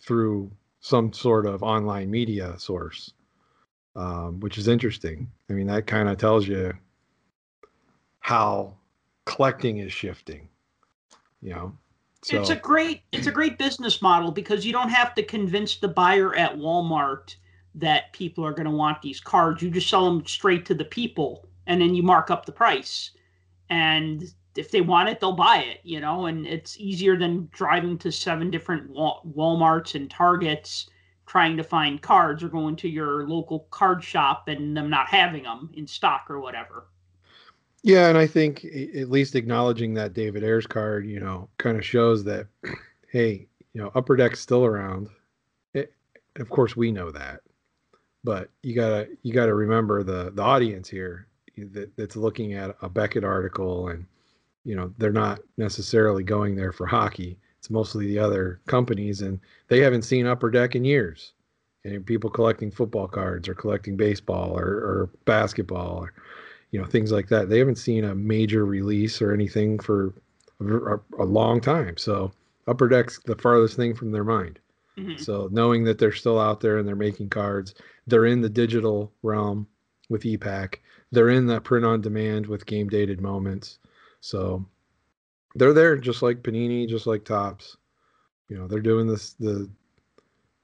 [0.00, 0.50] through
[0.86, 3.12] some sort of online media source
[3.96, 6.72] um, which is interesting i mean that kind of tells you
[8.20, 8.72] how
[9.24, 10.48] collecting is shifting
[11.42, 11.72] you know
[12.22, 15.76] so it's a great it's a great business model because you don't have to convince
[15.76, 17.36] the buyer at Walmart
[17.76, 19.62] that people are going to want these cards.
[19.62, 23.12] You just sell them straight to the people and then you mark up the price.
[23.68, 24.24] And
[24.56, 28.10] if they want it, they'll buy it, you know, and it's easier than driving to
[28.10, 30.88] seven different Walmarts and Targets
[31.26, 35.42] trying to find cards or going to your local card shop and them not having
[35.42, 36.86] them in stock or whatever.
[37.82, 41.84] Yeah, and I think at least acknowledging that David Ayres card, you know, kind of
[41.84, 42.46] shows that,
[43.12, 45.08] hey, you know, Upper Deck's still around.
[45.74, 45.92] It,
[46.36, 47.42] of course, we know that,
[48.24, 52.88] but you gotta you gotta remember the the audience here that, that's looking at a
[52.88, 54.06] Beckett article, and
[54.66, 57.38] you know, they're not necessarily going there for hockey.
[57.58, 61.32] It's mostly the other companies, and they haven't seen Upper Deck in years.
[61.84, 66.12] And people collecting football cards or collecting baseball or, or basketball or
[66.72, 67.48] you know things like that.
[67.48, 70.12] They haven't seen a major release or anything for
[70.60, 71.96] a, a long time.
[71.96, 72.32] So
[72.66, 74.58] Upper Deck's the farthest thing from their mind.
[74.98, 75.22] Mm-hmm.
[75.22, 77.74] So knowing that they're still out there and they're making cards,
[78.08, 79.68] they're in the digital realm
[80.08, 80.82] with e-Pack.
[81.12, 83.78] They're in the print on demand with game dated moments.
[84.26, 84.66] So
[85.54, 87.76] they're there just like Panini, just like Topps.
[88.48, 89.70] You know, they're doing this the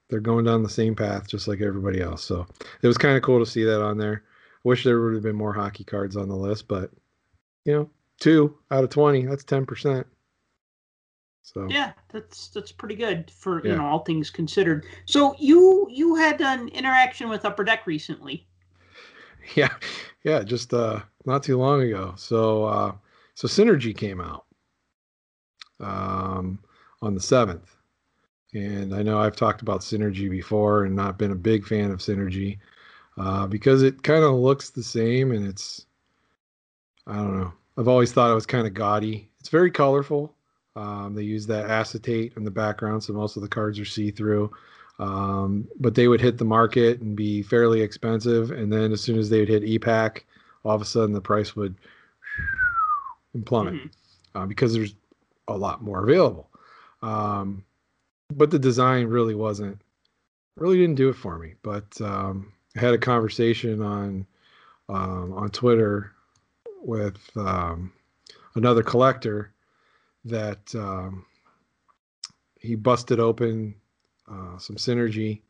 [0.09, 2.23] they're going down the same path just like everybody else.
[2.23, 2.45] So
[2.81, 4.23] it was kind of cool to see that on there.
[4.25, 6.91] I Wish there would have been more hockey cards on the list, but
[7.63, 10.05] you know, two out of twenty, that's ten percent.
[11.41, 13.71] So yeah, that's that's pretty good for yeah.
[13.71, 14.85] you know all things considered.
[15.05, 18.45] So you you had an interaction with Upper Deck recently.
[19.55, 19.73] Yeah,
[20.23, 22.13] yeah, just uh not too long ago.
[22.15, 22.93] So uh
[23.35, 24.45] so Synergy came out
[25.79, 26.59] um
[27.01, 27.75] on the seventh.
[28.53, 31.99] And I know I've talked about Synergy before and not been a big fan of
[31.99, 32.59] Synergy
[33.17, 35.85] uh, because it kind of looks the same and it's
[37.07, 37.53] I don't know.
[37.77, 39.29] I've always thought it was kind of gaudy.
[39.39, 40.35] It's very colorful.
[40.75, 44.09] Um, they use that acetate in the background, so most of the cards are see
[44.09, 44.51] through.
[44.99, 49.19] Um, but they would hit the market and be fairly expensive, and then as soon
[49.19, 50.25] as they would hit e-Pack,
[50.63, 51.75] all of a sudden the price would
[53.41, 54.37] plummet mm-hmm.
[54.37, 54.95] uh, because there's
[55.47, 56.49] a lot more available.
[57.01, 57.65] Um,
[58.31, 59.81] but the design really wasn't,
[60.55, 61.55] really didn't do it for me.
[61.63, 64.25] But um, had a conversation on
[64.89, 66.11] um, on Twitter
[66.81, 67.93] with um,
[68.55, 69.53] another collector
[70.25, 71.25] that um,
[72.59, 73.75] he busted open
[74.29, 75.41] uh, some synergy.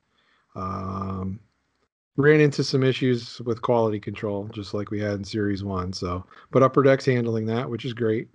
[2.15, 5.91] Ran into some issues with quality control, just like we had in Series One.
[5.93, 8.29] So, but Upper Deck's handling that, which is great.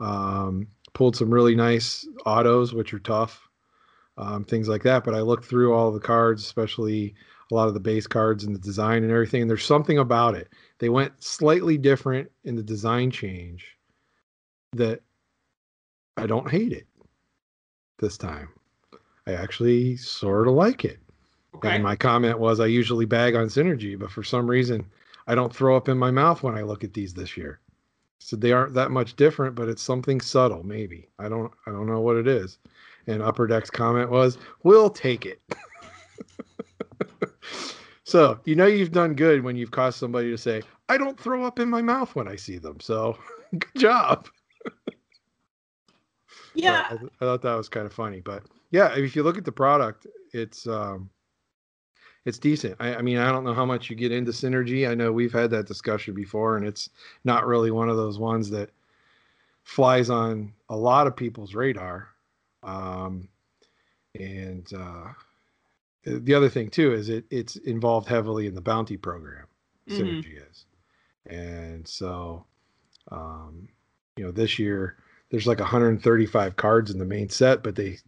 [0.00, 3.48] Um, pulled some really nice autos, which are tough,
[4.16, 5.02] um, things like that.
[5.02, 7.14] But I looked through all the cards, especially
[7.50, 9.42] a lot of the base cards and the design and everything.
[9.42, 10.48] And there's something about it.
[10.78, 13.76] They went slightly different in the design change
[14.74, 15.00] that
[16.16, 16.86] I don't hate it
[17.98, 18.50] this time.
[19.26, 20.98] I actually sort of like it.
[21.54, 21.74] Okay.
[21.74, 24.86] And my comment was I usually bag on Synergy, but for some reason
[25.26, 27.60] I don't throw up in my mouth when I look at these this year.
[28.18, 31.08] So they aren't that much different, but it's something subtle, maybe.
[31.18, 32.58] I don't I don't know what it is.
[33.06, 35.40] And Upper Deck's comment was, "We'll take it."
[38.04, 41.44] so you know you've done good when you've caused somebody to say, "I don't throw
[41.44, 43.18] up in my mouth when I see them." So
[43.58, 44.28] good job.
[46.54, 49.44] Yeah, I, I, thought that was kind of funny, but yeah, if you look at
[49.44, 51.08] the product, it's um,
[52.28, 52.76] it's decent.
[52.78, 54.88] I, I, mean, I don't know how much you get into synergy.
[54.88, 56.90] I know we've had that discussion before, and it's
[57.24, 58.70] not really one of those ones that
[59.64, 62.08] flies on a lot of people's radar.
[62.62, 63.28] Um,
[64.14, 65.12] and uh,
[66.04, 69.46] the other thing too is it it's involved heavily in the bounty program
[69.88, 70.02] mm-hmm.
[70.02, 70.64] synergy is
[71.26, 72.44] and so
[73.10, 73.68] um
[74.16, 74.96] you know this year
[75.30, 77.98] there's like 135 cards in the main set but they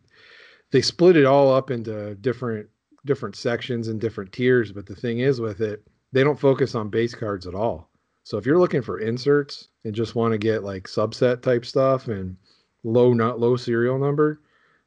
[0.70, 2.68] they split it all up into different
[3.06, 5.82] different sections and different tiers but the thing is with it
[6.12, 7.88] they don't focus on base cards at all
[8.24, 12.08] so if you're looking for inserts and just want to get like subset type stuff
[12.08, 12.36] and
[12.84, 14.40] low not low serial number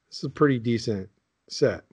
[0.10, 1.10] this is a pretty decent
[1.50, 1.84] set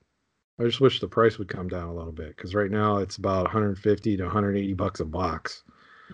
[0.61, 3.17] I just wish the price would come down a little bit because right now it's
[3.17, 5.63] about 150 to 180 bucks a box.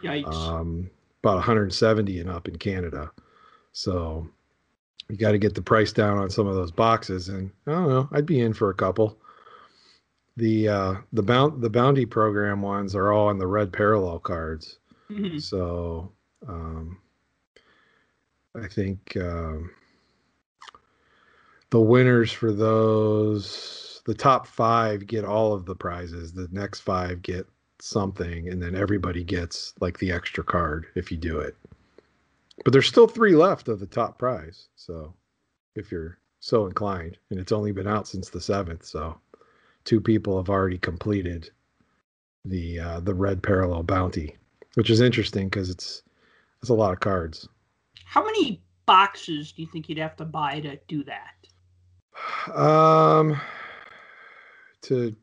[0.01, 0.33] Yikes.
[0.33, 0.89] Um,
[1.23, 3.11] about 170 and up in Canada.
[3.73, 4.29] So
[5.09, 7.89] you got to get the price down on some of those boxes, and I don't
[7.89, 8.09] know.
[8.13, 9.19] I'd be in for a couple.
[10.37, 14.79] The uh, the bound the bounty program ones are all on the red parallel cards.
[15.11, 15.39] Mm-hmm.
[15.39, 16.13] So
[16.47, 16.99] um,
[18.55, 19.71] I think um,
[21.71, 26.33] the winners for those the top five get all of the prizes.
[26.33, 27.47] The next five get
[27.81, 31.57] something, and then everybody gets like the extra card if you do it.
[32.65, 34.69] But there's still three left of the top prize.
[34.77, 35.13] So
[35.75, 39.19] if you're so inclined, and it's only been out since the seventh, so
[39.87, 41.49] two people have already completed
[42.45, 44.37] the uh, the red parallel bounty,
[44.75, 46.03] which is interesting because it's
[46.61, 47.49] it's a lot of cards.
[48.05, 52.55] How many boxes do you think you'd have to buy to do that?
[52.55, 53.41] Um,
[54.83, 55.17] to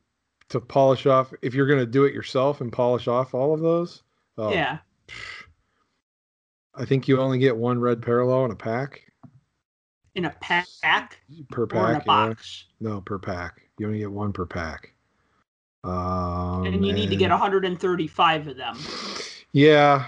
[0.49, 3.59] to polish off if you're going to do it yourself and polish off all of
[3.59, 4.03] those.
[4.37, 4.79] Oh, yeah.
[6.75, 9.03] I think you only get one red parallel in a pack.
[10.15, 10.67] In a pack?
[11.49, 11.81] Per pack.
[11.81, 12.65] Or in a box?
[12.79, 12.89] Yeah.
[12.89, 13.62] No, per pack.
[13.77, 14.93] You only get one per pack.
[15.83, 18.77] Um, and you need and, to get 135 of them.
[19.51, 20.05] Yeah.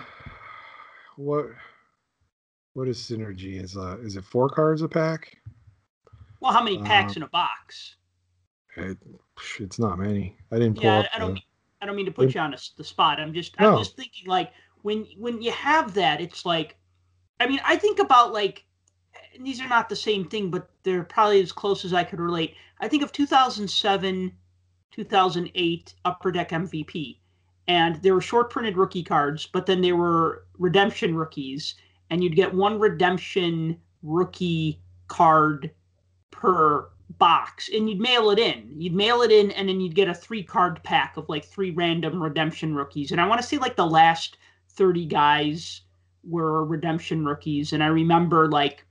[1.17, 1.47] What?
[2.73, 3.61] What is synergy?
[3.61, 5.37] Is uh is it four cards a pack?
[6.41, 7.95] Well, how many packs uh, in a box?
[8.77, 8.97] It,
[9.59, 10.35] it's not many.
[10.51, 11.07] I didn't pull yeah.
[11.13, 11.29] I don't.
[11.29, 11.43] The, mean,
[11.81, 13.19] I don't mean to put you on a, the spot.
[13.19, 13.59] I'm just.
[13.59, 13.73] No.
[13.73, 14.51] I'm just thinking like
[14.81, 16.75] when when you have that, it's like.
[17.39, 18.64] I mean, I think about like.
[19.39, 22.55] These are not the same thing, but they're probably as close as I could relate.
[22.79, 24.31] I think of 2007,
[24.91, 27.17] 2008 Upper Deck MVP,
[27.67, 31.75] and there were short printed rookie cards, but then there were redemption rookies,
[32.09, 35.71] and you'd get one redemption rookie card
[36.31, 38.73] per box and you'd mail it in.
[38.77, 41.71] You'd mail it in and then you'd get a three card pack of like three
[41.71, 43.11] random redemption rookies.
[43.11, 44.37] And I want to say like the last
[44.69, 45.81] 30 guys
[46.23, 47.73] were redemption rookies.
[47.73, 48.85] And I remember like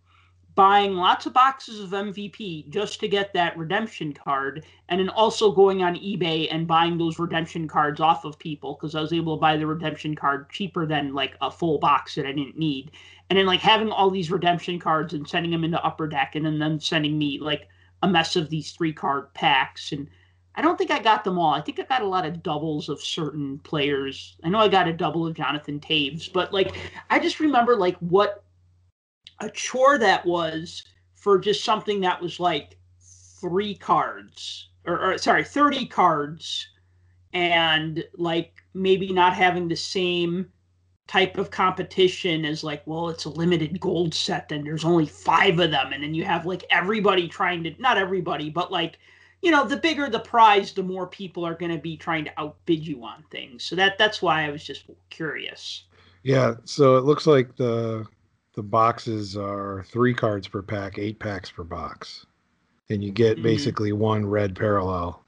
[0.54, 5.50] buying lots of boxes of MVP just to get that redemption card and then also
[5.50, 9.36] going on eBay and buying those redemption cards off of people because I was able
[9.36, 12.92] to buy the redemption card cheaper than like a full box that I didn't need.
[13.30, 16.46] And then like having all these redemption cards and sending them into upper deck and
[16.46, 17.68] then them sending me like
[18.02, 20.08] a mess of these three card packs and
[20.56, 21.52] I don't think I got them all.
[21.52, 24.36] I think I got a lot of doubles of certain players.
[24.44, 26.76] I know I got a double of Jonathan Toews, but like
[27.10, 28.43] I just remember like what
[29.40, 32.76] a chore that was for just something that was like
[33.40, 36.68] three cards or, or sorry, 30 cards
[37.32, 40.46] and like maybe not having the same
[41.06, 45.58] type of competition is like, well, it's a limited gold set, then there's only five
[45.58, 48.98] of them, and then you have like everybody trying to not everybody, but like,
[49.42, 52.86] you know, the bigger the prize, the more people are gonna be trying to outbid
[52.86, 53.64] you on things.
[53.64, 55.84] So that that's why I was just curious.
[56.22, 58.06] Yeah, so it looks like the
[58.54, 62.26] the boxes are three cards per pack, eight packs per box.
[62.90, 63.42] And you get mm-hmm.
[63.42, 65.22] basically one red parallel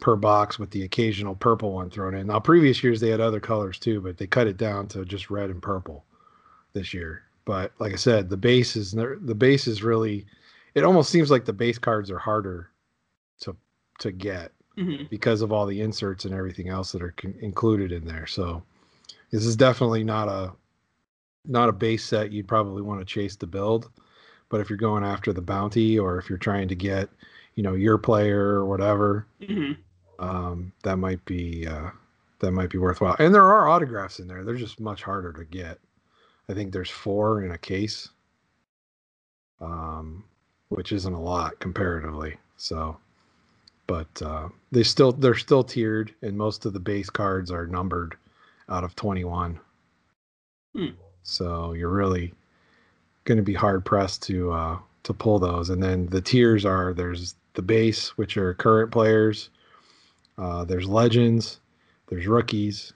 [0.00, 2.26] per box with the occasional purple one thrown in.
[2.26, 5.30] Now, previous years they had other colors too, but they cut it down to just
[5.30, 6.04] red and purple
[6.72, 7.22] this year.
[7.44, 10.26] But like I said, the base is the base is really.
[10.74, 12.70] It almost seems like the base cards are harder
[13.40, 13.56] to
[14.00, 15.04] to get mm-hmm.
[15.08, 18.26] because of all the inserts and everything else that are con- included in there.
[18.26, 18.62] So
[19.30, 20.52] this is definitely not a
[21.46, 23.90] not a base set you'd probably want to chase the build.
[24.48, 27.08] But if you're going after the bounty or if you're trying to get,
[27.54, 29.72] you know, your player or whatever, mm-hmm
[30.18, 31.90] um, that might be uh,
[32.40, 33.16] that might be worthwhile.
[33.18, 34.44] And there are autographs in there.
[34.44, 35.78] They're just much harder to get.
[36.48, 38.10] I think there's four in a case,
[39.60, 40.24] um,
[40.68, 42.36] which isn't a lot comparatively.
[42.56, 42.96] So,
[43.86, 48.16] but uh, they still they're still tiered, and most of the base cards are numbered
[48.68, 49.58] out of 21.
[50.74, 50.86] Hmm.
[51.24, 52.32] So you're really
[53.24, 55.70] going to be hard pressed to uh, to pull those.
[55.70, 59.50] And then the tiers are there's the base, which are current players
[60.38, 61.60] uh, there's legends,
[62.08, 62.92] there's rookies,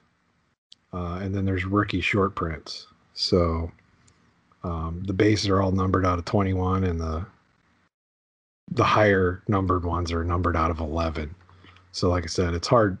[0.93, 2.87] uh, and then there's rookie short prints.
[3.13, 3.71] So
[4.63, 7.25] um, the bases are all numbered out of 21, and the
[8.71, 11.33] the higher numbered ones are numbered out of 11.
[11.91, 12.99] So, like I said, it's hard.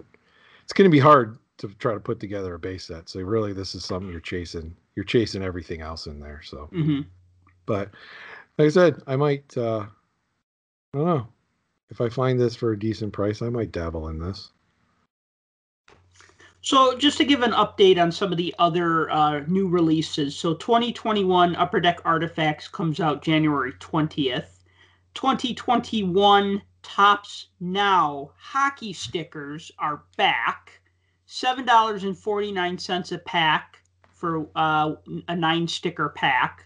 [0.63, 3.09] It's going to be hard to try to put together a base set.
[3.09, 4.75] So, really, this is something you're chasing.
[4.95, 6.41] You're chasing everything else in there.
[6.43, 7.01] So, mm-hmm.
[7.65, 7.89] but
[8.57, 9.55] like I said, I might.
[9.57, 9.85] Uh,
[10.93, 11.27] I don't know
[11.89, 14.51] if I find this for a decent price, I might dabble in this.
[16.61, 20.35] So, just to give an update on some of the other uh, new releases.
[20.35, 24.59] So, 2021 Upper Deck Artifacts comes out January 20th.
[25.15, 30.78] 2021 Topps Now hockey stickers are back.
[31.29, 33.77] $7.49 a pack
[34.09, 34.95] for uh,
[35.27, 36.65] a nine sticker pack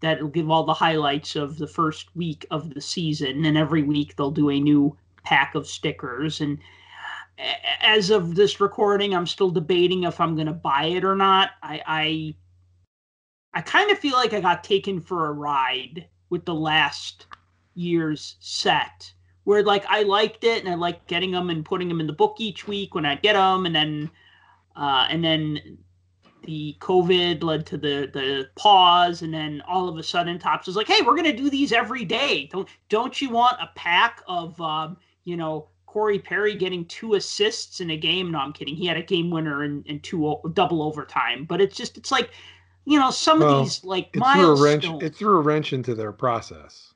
[0.00, 3.44] that'll give all the highlights of the first week of the season.
[3.46, 6.40] And every week they'll do a new pack of stickers.
[6.42, 6.58] And
[7.80, 11.50] as of this recording i'm still debating if i'm going to buy it or not.
[11.62, 12.34] I i,
[13.54, 17.26] I kind of feel like i got taken for a ride with the last
[17.74, 19.12] year's set
[19.44, 22.12] where like i liked it and i liked getting them and putting them in the
[22.12, 24.10] book each week when i get them and then
[24.74, 25.78] uh, and then
[26.44, 30.76] the COVID led to the the pause, and then all of a sudden, Topps is
[30.76, 32.48] like, "Hey, we're going to do these every day.
[32.50, 37.80] Don't don't you want a pack of um, you know Corey Perry getting two assists
[37.80, 38.30] in a game.
[38.30, 38.74] No, I'm kidding.
[38.74, 41.44] He had a game winner and, and two o- double overtime.
[41.44, 42.30] But it's just, it's like,
[42.86, 44.86] you know, some Well, of these like It threw a wrench.
[45.02, 46.94] It threw a wrench into their process,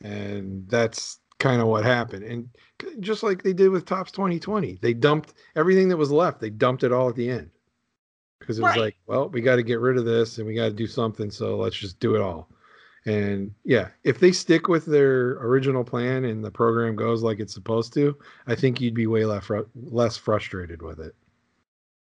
[0.00, 2.24] and that's kind of what happened.
[2.24, 2.48] And
[3.00, 6.40] just like they did with Topps 2020, they dumped everything that was left.
[6.40, 7.50] They dumped it all at the end
[8.38, 8.80] because it was Right.
[8.80, 11.30] like, well, we got to get rid of this and we got to do something.
[11.30, 12.48] So let's just do it all.
[13.04, 17.52] And yeah, if they stick with their original plan and the program goes like it's
[17.52, 18.16] supposed to,
[18.46, 21.16] I think you'd be way less fru- less frustrated with it.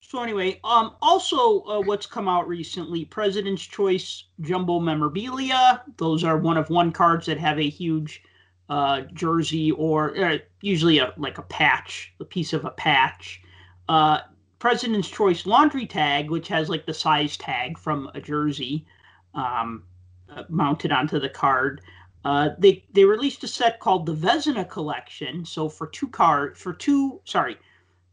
[0.00, 5.82] So anyway, um, also uh, what's come out recently, President's Choice Jumbo Memorabilia.
[5.98, 8.24] Those are one of one cards that have a huge
[8.70, 13.42] uh, jersey or uh, usually a like a patch, a piece of a patch.
[13.88, 14.20] Uh,
[14.60, 18.86] President's Choice Laundry Tag, which has like the size tag from a jersey,
[19.34, 19.84] um,
[20.28, 21.80] uh, mounted onto the card.
[22.24, 25.44] Uh, they they released a set called the Vezina Collection.
[25.44, 27.58] So for two card for two sorry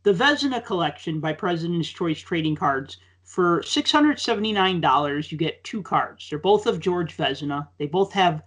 [0.03, 2.97] the Vezina collection by President's Choice Trading Cards.
[3.23, 6.29] For $679, you get two cards.
[6.29, 7.67] They're both of George Vezina.
[7.77, 8.41] They both have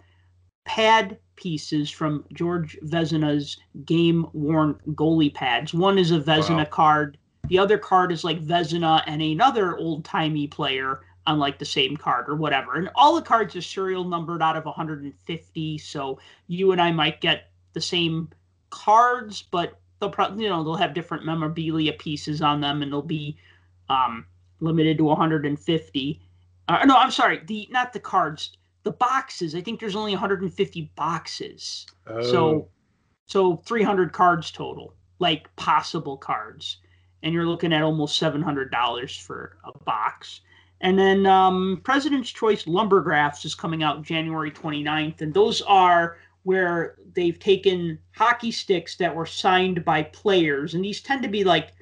[0.63, 5.73] pad pieces from George Vezina's game worn goalie pads.
[5.73, 6.65] One is a Vezina Wow.
[6.65, 7.17] card.
[7.49, 11.97] The other card is like Vezina and another old timey player on like the same
[11.97, 12.75] card or whatever.
[12.75, 15.77] And all the cards are serial numbered out of 150.
[15.77, 18.29] So you and I might get the same
[18.69, 23.01] cards, but they'll probably you know they'll have different memorabilia pieces on them, and they'll
[23.01, 23.37] be
[23.89, 24.25] um,
[24.59, 26.21] limited to 150.
[26.67, 29.55] Uh, no, I'm sorry, the not the cards, the boxes.
[29.55, 32.21] I think there's only 150 boxes, Oh.
[32.21, 32.67] so
[33.27, 36.77] so 300 cards total, like possible cards,
[37.23, 40.41] and you're looking at almost 700 dollars for a box.
[40.83, 46.95] And then um, President's Choice Lumbergraphs is coming out January 29th, and those are where
[47.13, 51.73] they've taken hockey sticks that were signed by players, and these tend to be like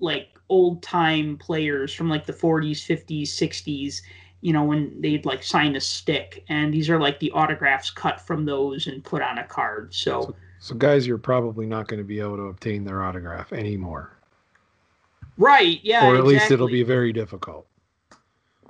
[0.00, 4.00] like old time players from like the 40s, 50s, 60s.
[4.40, 8.20] You know, when they'd like sign a stick, and these are like the autographs cut
[8.20, 9.94] from those and put on a card.
[9.94, 14.18] So So, guys, you're probably not going to be able to obtain their autograph anymore,
[15.36, 17.66] right, yeah, or at least it'll be very difficult.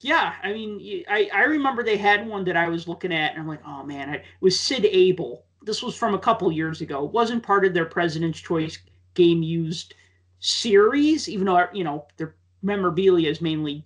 [0.01, 3.41] Yeah, I mean, I, I remember they had one that I was looking at, and
[3.41, 5.45] I'm like, oh man, I, it was Sid Abel.
[5.63, 7.05] This was from a couple years ago.
[7.05, 8.79] It wasn't part of their President's Choice
[9.15, 9.95] game used
[10.41, 13.85] series, even though you know their memorabilia is mainly,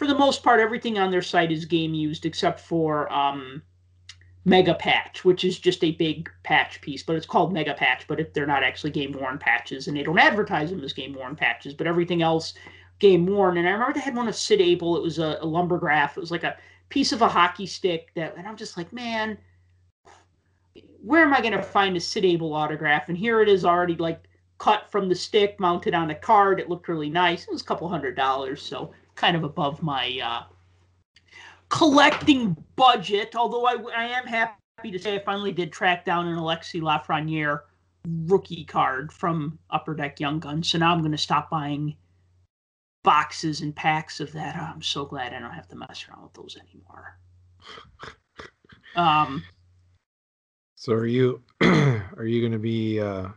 [0.00, 3.60] for the most part, everything on their site is game used except for um,
[4.46, 8.18] Mega Patch, which is just a big patch piece, but it's called Mega Patch, but
[8.18, 11.36] it, they're not actually game worn patches, and they don't advertise them as game worn
[11.36, 11.74] patches.
[11.74, 12.54] But everything else
[12.98, 13.58] game worn.
[13.58, 14.96] And I remember they had one of Sid Abel.
[14.96, 16.16] It was a, a lumbergraph.
[16.16, 16.56] It was like a
[16.88, 19.36] piece of a hockey stick that, and I'm just like, man,
[21.04, 23.10] where am I going to find a Sid Abel autograph?
[23.10, 26.58] And here it is already like cut from the stick, mounted on a card.
[26.58, 27.42] It looked really nice.
[27.42, 30.42] It was a couple hundred dollars, so kind of above my uh,
[31.68, 33.36] collecting budget.
[33.36, 37.60] Although I, I am happy to say I finally did track down an Alexis Lafreniere
[38.24, 40.70] rookie card from Upper Deck Young Guns.
[40.70, 41.94] So now I'm going to stop buying
[43.04, 44.56] boxes and packs of that.
[44.58, 47.18] Oh, I'm so glad I don't have to mess around with those anymore.
[48.96, 49.44] Um,
[50.76, 53.28] So, are you are you going to be uh,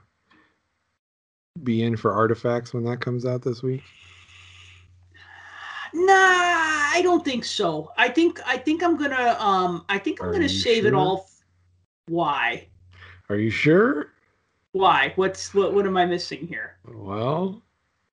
[1.61, 3.83] be in for artifacts when that comes out this week?
[5.93, 7.91] Nah, I don't think so.
[7.97, 10.99] I think I think I'm gonna um I think I'm Are gonna save it sure?
[10.99, 11.29] all.
[12.07, 12.67] Why?
[13.29, 14.07] Are you sure?
[14.71, 15.13] Why?
[15.15, 15.73] What's what?
[15.73, 16.77] What am I missing here?
[16.87, 17.61] Well,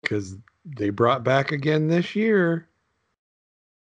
[0.02, 2.68] because they brought back again this year.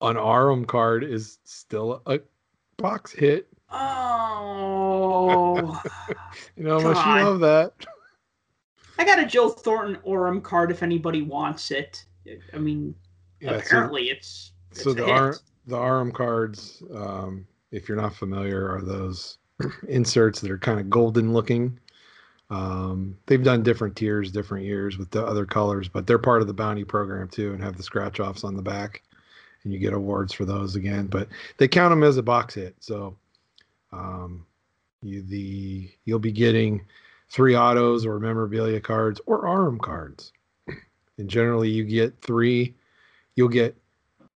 [0.00, 2.20] An Aurum card is still a
[2.76, 3.48] box hit.
[3.70, 5.82] Oh,
[6.56, 7.72] You know how much you love that.
[8.98, 12.04] I got a Joe Thornton Aurum card if anybody wants it.
[12.52, 12.94] I mean,
[13.40, 15.14] Yeah, so- apparently it's, it's so the hit.
[15.14, 15.36] Ar-
[15.66, 19.38] the Aurum cards, um, if you're not familiar, are those
[19.88, 21.78] inserts that are kind of golden looking.
[22.50, 26.46] Um, they've done different tiers, different years with the other colors, but they're part of
[26.46, 29.02] the bounty program too, and have the scratch offs on the back,
[29.64, 31.06] and you get awards for those again.
[31.06, 31.28] But
[31.58, 33.14] they count them as a box hit, so
[33.92, 34.46] um,
[35.02, 36.86] you the you'll be getting
[37.28, 40.32] three autos or memorabilia cards or arm cards,
[41.18, 42.74] and generally you get three.
[43.38, 43.76] You'll get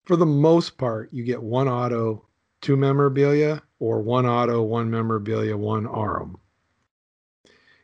[0.06, 2.26] for the most part, you get one auto,
[2.60, 6.36] two memorabilia, or one auto, one memorabilia, one ARM.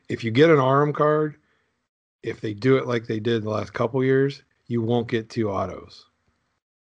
[0.08, 1.36] If you get an ARM card,
[2.24, 5.50] if they do it like they did the last couple years, you won't get two
[5.50, 6.04] autos.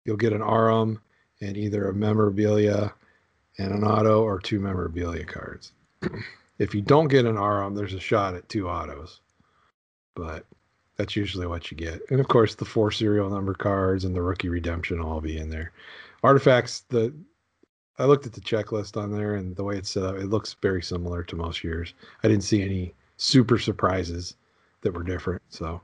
[0.04, 1.00] You'll get an ARM
[1.40, 2.92] and either a memorabilia
[3.60, 5.74] and an auto or two memorabilia cards.
[6.58, 9.22] If you don't get an Aurum, there's a shot at two autos.
[10.16, 10.46] But
[10.98, 12.02] that's usually what you get.
[12.10, 15.38] And of course, the four serial number cards and the rookie redemption will all be
[15.38, 15.72] in there.
[16.24, 17.14] Artifacts, the
[18.00, 20.56] I looked at the checklist on there and the way it's set up, it looks
[20.62, 21.94] very similar to most years.
[22.24, 24.36] I didn't see any super surprises
[24.82, 25.42] that were different.
[25.50, 25.80] So,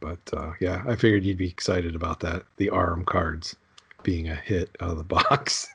[0.00, 2.44] but uh, yeah, I figured you'd be excited about that.
[2.56, 3.54] The ARM cards
[4.02, 5.68] being a hit out of the box.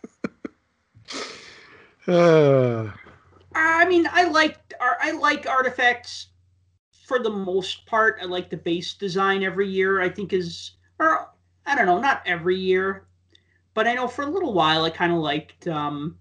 [2.08, 2.92] uh,
[3.56, 6.28] I mean, I like I like artifacts
[7.06, 8.18] for the most part.
[8.22, 10.02] I like the base design every year.
[10.02, 11.30] I think is or
[11.66, 13.06] I don't know, not every year,
[13.74, 16.18] but I know for a little while I kind of liked um,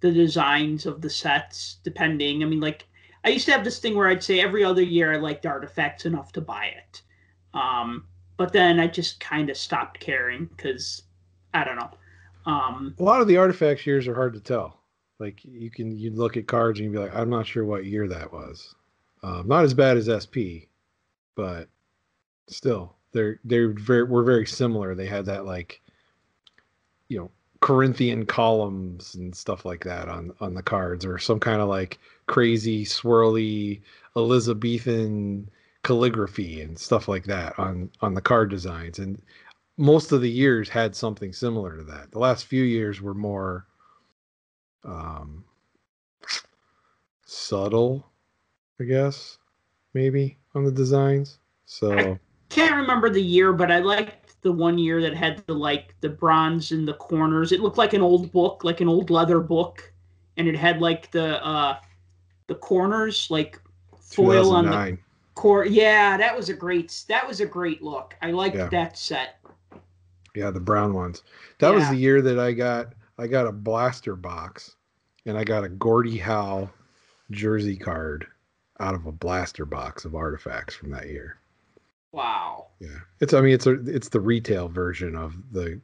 [0.00, 2.42] the designs of the sets, depending.
[2.42, 2.86] I mean, like
[3.24, 6.06] I used to have this thing where I'd say every other year I liked artifacts
[6.06, 7.02] enough to buy it,
[7.54, 11.02] um, but then I just kind of stopped caring because
[11.54, 11.90] I don't know.
[12.44, 14.80] Um, a lot of the artifacts years are hard to tell.
[15.18, 17.86] Like you can you look at cards and you be like, I'm not sure what
[17.86, 18.74] year that was.
[19.22, 20.68] Um, not as bad as SP,
[21.34, 21.68] but
[22.48, 24.94] still, they're they're very were very similar.
[24.94, 25.80] They had that like
[27.08, 31.60] you know Corinthian columns and stuff like that on on the cards, or some kind
[31.60, 33.80] of like crazy swirly
[34.16, 35.50] Elizabethan
[35.82, 38.98] calligraphy and stuff like that on on the card designs.
[38.98, 39.20] And
[39.76, 42.10] most of the years had something similar to that.
[42.10, 43.66] The last few years were more
[44.84, 45.44] um,
[47.24, 48.06] subtle,
[48.80, 49.38] I guess,
[49.94, 51.38] maybe on the designs.
[51.64, 52.18] So I
[52.48, 56.08] can't remember the year, but I liked the one year that had the like the
[56.08, 57.52] bronze in the corners.
[57.52, 59.92] It looked like an old book, like an old leather book,
[60.36, 61.78] and it had like the uh
[62.46, 63.60] the corners like
[63.98, 64.98] foil on the
[65.34, 65.66] core.
[65.66, 68.14] Yeah, that was a great that was a great look.
[68.22, 68.68] I liked yeah.
[68.68, 69.40] that set.
[70.34, 71.22] Yeah, the brown ones.
[71.58, 71.76] That yeah.
[71.76, 74.76] was the year that I got I got a blaster box
[75.24, 76.70] and I got a Gordie Howe
[77.30, 78.26] jersey card
[78.80, 81.38] out of a blaster box of artifacts from that year.
[82.12, 82.68] Wow.
[82.80, 83.34] Yeah, it's.
[83.34, 83.72] I mean, it's a.
[83.86, 85.80] It's the retail version of the,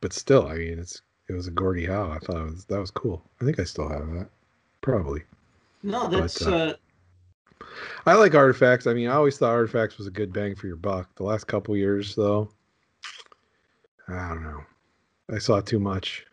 [0.00, 1.02] but still, I mean, it's.
[1.28, 2.10] It was a Gordie Howe.
[2.10, 3.22] I thought it was that was cool.
[3.40, 4.28] I think I still have that.
[4.82, 5.22] Probably.
[5.82, 6.44] No, that's.
[6.44, 6.74] But, uh, uh,
[8.06, 8.86] I like artifacts.
[8.86, 11.08] I mean, I always thought artifacts was a good bang for your buck.
[11.16, 12.50] The last couple years, though,
[14.08, 14.60] I don't know.
[15.32, 16.26] I saw too much.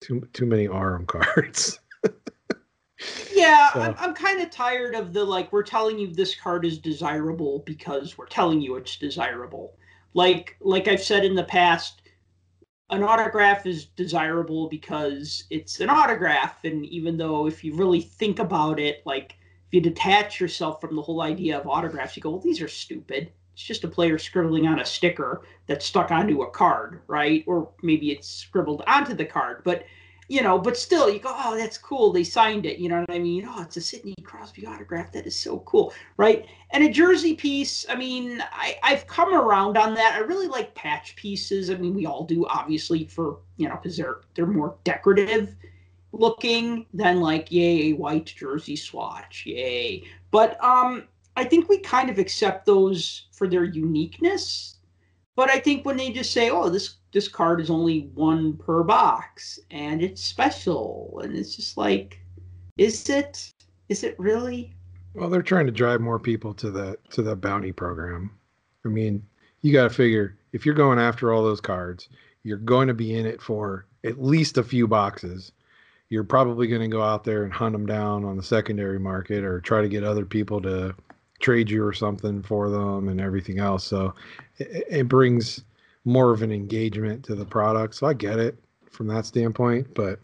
[0.00, 1.80] Too too many ARM cards.
[3.32, 3.80] Yeah, so.
[3.80, 7.62] I'm, I'm kind of tired of the like we're telling you this card is desirable
[7.66, 9.76] because we're telling you it's desirable.
[10.14, 12.02] Like like I've said in the past,
[12.90, 18.38] an autograph is desirable because it's an autograph, and even though if you really think
[18.38, 19.36] about it, like
[19.68, 22.68] if you detach yourself from the whole idea of autographs, you go, well, these are
[22.68, 23.32] stupid.
[23.54, 27.44] It's just a player scribbling on a sticker that's stuck onto a card, right?
[27.46, 29.84] Or maybe it's scribbled onto the card, but
[30.28, 32.12] you know, but still, you go, oh, that's cool.
[32.12, 32.78] They signed it.
[32.78, 33.46] You know what I mean?
[33.48, 35.12] Oh, it's a Sidney Crosby autograph.
[35.12, 36.46] That is so cool, right?
[36.70, 37.84] And a jersey piece.
[37.88, 40.14] I mean, I, I've come around on that.
[40.14, 41.70] I really like patch pieces.
[41.70, 45.54] I mean, we all do, obviously, for you know, because they're they're more decorative
[46.12, 50.04] looking than like yay white jersey swatch, yay.
[50.30, 51.04] But um,
[51.36, 54.76] I think we kind of accept those for their uniqueness.
[55.34, 58.82] But I think when they just say, oh, this this card is only one per
[58.82, 62.20] box and it's special and it's just like
[62.78, 63.52] is it
[63.88, 64.74] is it really?
[65.14, 68.30] Well they're trying to drive more people to the to the bounty program.
[68.84, 69.22] I mean
[69.60, 72.08] you got to figure if you're going after all those cards
[72.42, 75.52] you're going to be in it for at least a few boxes.
[76.08, 79.44] You're probably going to go out there and hunt them down on the secondary market
[79.44, 80.94] or try to get other people to
[81.42, 84.14] trade you or something for them and everything else so
[84.58, 85.62] it, it brings
[86.04, 87.94] more of an engagement to the product.
[87.94, 88.56] So I get it
[88.90, 90.20] from that standpoint, but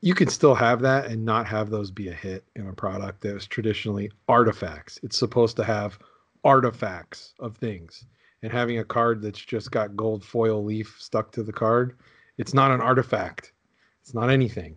[0.00, 3.20] you can still have that and not have those be a hit in a product
[3.22, 5.00] that is traditionally artifacts.
[5.02, 5.98] It's supposed to have
[6.44, 8.04] artifacts of things.
[8.42, 11.96] And having a card that's just got gold foil leaf stuck to the card,
[12.36, 13.52] it's not an artifact.
[14.00, 14.76] It's not anything.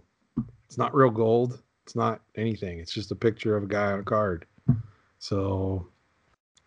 [0.66, 1.62] It's not real gold.
[1.86, 2.80] It's not anything.
[2.80, 4.48] It's just a picture of a guy on a card.
[5.22, 5.88] So,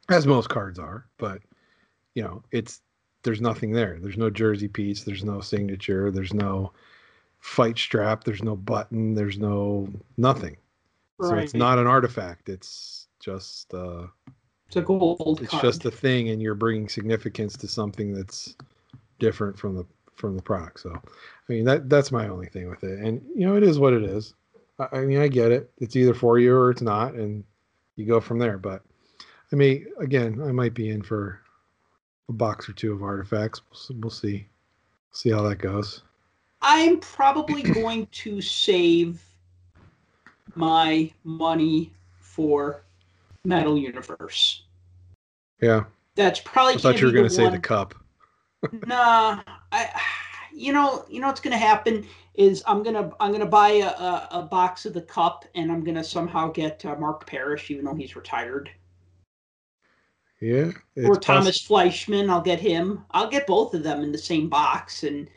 [0.09, 1.43] as most cards are, but
[2.15, 2.81] you know, it's
[3.25, 3.99] there's nothing there.
[4.01, 5.03] There's no jersey piece.
[5.03, 6.13] There's no signature.
[6.13, 6.73] There's no
[7.41, 8.23] fight strap.
[8.23, 9.15] There's no button.
[9.15, 10.57] There's no nothing.
[11.19, 11.29] Right.
[11.29, 12.49] So it's not an artifact.
[12.49, 14.07] It's just uh,
[14.69, 15.41] it's a gold.
[15.43, 15.63] It's card.
[15.63, 18.55] just a thing, and you're bringing significance to something that's
[19.19, 19.85] different from the
[20.15, 20.79] from the product.
[20.79, 23.01] So, I mean that that's my only thing with it.
[23.01, 24.33] And you know, it is what it is.
[24.79, 25.73] I, I mean, I get it.
[25.79, 27.43] It's either for you or it's not, and
[27.97, 28.59] you go from there.
[28.59, 28.83] But
[29.53, 31.41] I mean, again, I might be in for
[32.29, 33.61] a box or two of artifacts.
[33.71, 34.47] We'll, we'll see.
[35.13, 36.03] See how that goes.
[36.63, 39.23] I'm probably going to save
[40.55, 42.83] my money for
[43.45, 44.65] Metal Universe.
[45.61, 45.85] Yeah.
[46.17, 46.75] That's probably.
[46.75, 47.95] I thought you were going to say the cup.
[48.87, 49.43] nah,
[49.73, 50.01] I.
[50.55, 53.89] You know, you know what's going to happen is I'm gonna I'm gonna buy a,
[53.89, 57.85] a, a, box of the cup and I'm gonna somehow get uh, Mark Parrish, even
[57.85, 58.71] though he's retired.
[60.41, 60.73] Yeah.
[61.05, 63.05] Or Thomas poss- Fleischmann, I'll get him.
[63.13, 65.31] I'll get both of them in the same box, and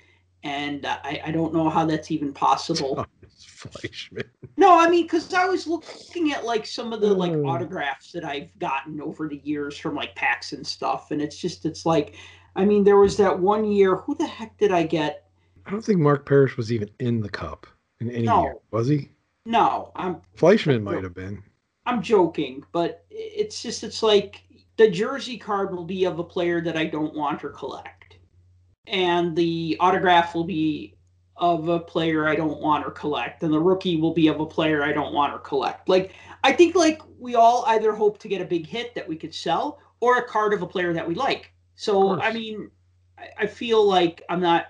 [0.44, 2.96] and uh, I I don't know how that's even possible.
[2.96, 4.30] Thomas Fleischmann.
[4.58, 7.48] No, I mean because I was looking at like some of the like mm.
[7.48, 11.66] autographs that I've gotten over the years from like packs and stuff, and it's just
[11.66, 12.16] it's like
[12.58, 13.96] I mean, there was that one year.
[13.98, 15.30] Who the heck did I get?
[15.66, 17.68] I don't think Mark Parrish was even in the cup
[18.00, 18.42] in any no.
[18.42, 19.12] year, was he?
[19.46, 20.22] No, I'm.
[20.36, 21.44] Fleischmann might have been.
[21.86, 24.44] I'm joking, but it's just it's like
[24.76, 28.18] the jersey card will be of a player that I don't want or collect,
[28.88, 30.96] and the autograph will be
[31.38, 34.46] of a player I don't want or collect, and the rookie will be of a
[34.46, 35.88] player I don't want or collect.
[35.88, 36.12] Like
[36.44, 39.34] I think like we all either hope to get a big hit that we could
[39.34, 41.54] sell or a card of a player that we like.
[41.78, 42.72] So I mean,
[43.18, 44.66] I, I, feel like I'm not.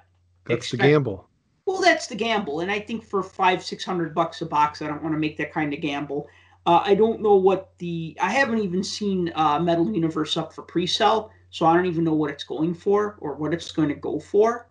[0.45, 1.27] That's expect- the gamble.
[1.65, 4.87] Well, that's the gamble, and I think for five, six hundred bucks a box, I
[4.87, 6.27] don't want to make that kind of gamble.
[6.65, 8.15] Uh, I don't know what the.
[8.21, 12.13] I haven't even seen uh, Metal Universe up for pre-sale, so I don't even know
[12.13, 14.69] what it's going for or what it's going to go for.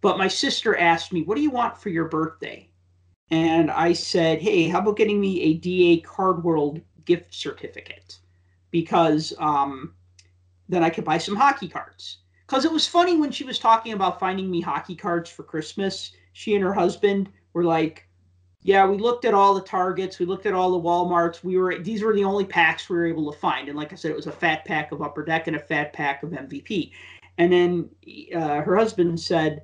[0.00, 2.70] But my sister asked me, "What do you want for your birthday?"
[3.30, 8.18] And I said, "Hey, how about getting me a DA Card World gift certificate?"
[8.70, 9.94] Because um,
[10.68, 12.18] then I could buy some hockey cards.
[12.46, 16.12] Because it was funny when she was talking about finding me hockey cards for Christmas.
[16.32, 18.06] She and her husband were like,
[18.62, 21.42] "Yeah, we looked at all the Targets, we looked at all the WalMarts.
[21.42, 23.96] We were these were the only packs we were able to find." And like I
[23.96, 26.92] said, it was a fat pack of Upper Deck and a fat pack of MVP.
[27.38, 27.90] And then
[28.34, 29.62] uh, her husband said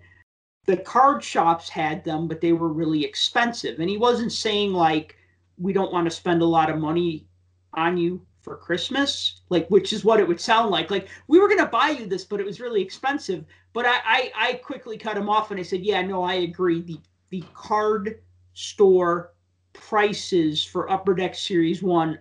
[0.67, 3.81] the card shops had them, but they were really expensive.
[3.81, 5.17] And he wasn't saying like
[5.59, 7.27] we don't want to spend a lot of money
[7.75, 10.91] on you for Christmas, like which is what it would sound like.
[10.91, 13.45] Like we were gonna buy you this, but it was really expensive.
[13.75, 16.81] But I I, I quickly cut him off and I said, yeah, no, I agree.
[16.81, 18.23] The the card
[18.55, 19.35] store
[19.75, 22.19] prices for Upper Deck Series One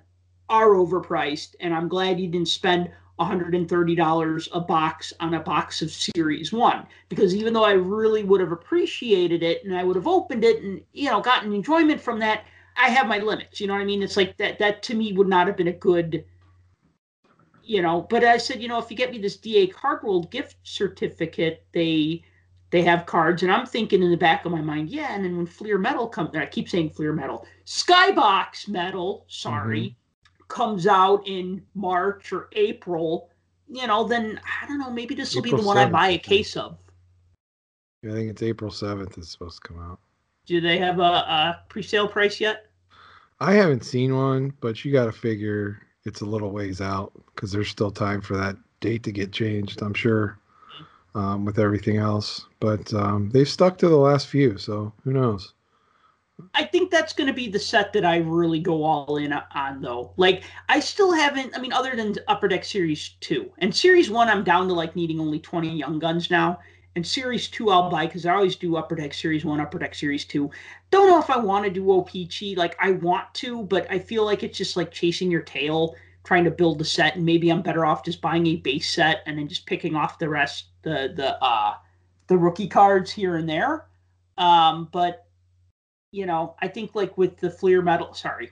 [0.50, 5.92] are overpriced, and I'm glad you didn't spend $130 a box on a box of
[5.92, 10.08] Series 1 because even though I really would have appreciated it and I would have
[10.08, 12.46] opened it and you know gotten enjoyment from that
[12.78, 13.60] I have my limits.
[13.60, 14.04] You know what I mean?
[14.04, 14.60] It's like that.
[14.60, 16.26] That to me would not have been a good.
[17.64, 20.32] You know, but I said, you know, if you get me this DA Card World
[20.32, 22.24] gift certificate, they
[22.70, 25.14] they have cards, and I'm thinking in the back of my mind, yeah.
[25.14, 30.48] And then when Fleer Metal comes, I keep saying Fleer Metal, Skybox Metal, sorry, mm-hmm.
[30.48, 33.30] comes out in March or April.
[33.70, 34.92] You know, then I don't know.
[34.92, 36.78] Maybe this will be the one 7th, I buy a case of.
[38.06, 39.18] I think it's April seventh.
[39.18, 40.00] It's supposed to come out.
[40.46, 42.67] Do they have a, a pre-sale price yet?
[43.40, 47.52] I haven't seen one, but you got to figure it's a little ways out because
[47.52, 49.82] there's still time for that date to get changed.
[49.82, 50.40] I'm sure
[51.14, 55.54] um, with everything else, but um, they've stuck to the last few, so who knows?
[56.54, 59.82] I think that's going to be the set that I really go all in on,
[59.82, 60.14] though.
[60.18, 63.52] Like, I still haven't, I mean, other than Upper Deck Series 2.
[63.58, 66.60] And Series 1, I'm down to like needing only 20 Young Guns now.
[66.96, 69.96] And Series 2 I'll buy because I always do Upper Deck Series 1, Upper Deck
[69.96, 70.50] Series 2.
[70.90, 72.56] Don't know if I want to do O-Pee-Chee.
[72.56, 76.46] Like, I want to, but I feel like it's just like chasing your tail, trying
[76.46, 77.16] to build a set.
[77.16, 80.20] And maybe I'm better off just buying a base set and then just picking off
[80.20, 81.74] the rest, the, the, uh,
[82.28, 83.88] the rookie cards here and there.
[84.38, 85.26] Um, but,
[86.12, 88.52] you know, I think like with the Fleer Metal, sorry,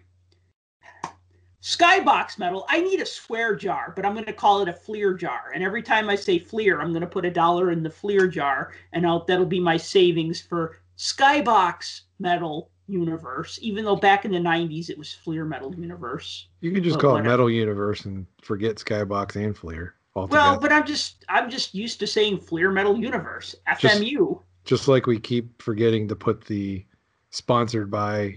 [1.66, 5.16] Skybox metal, I need a swear jar, but I'm going to call it a Fleer
[5.16, 5.52] jar.
[5.52, 8.28] And every time I say Fleer, I'm going to put a dollar in the Fleer
[8.28, 13.60] jar, and I'll, that'll be my savings for Skybox metal universe.
[13.62, 16.48] Even though back in the '90s it was Fleer metal universe.
[16.62, 17.28] You can just call whatever.
[17.28, 19.96] it metal universe and forget Skybox and Fleer.
[20.16, 20.52] Altogether.
[20.52, 24.40] Well, but I'm just I'm just used to saying Fleer metal universe FMU.
[24.64, 26.86] Just, just like we keep forgetting to put the
[27.32, 28.36] sponsored by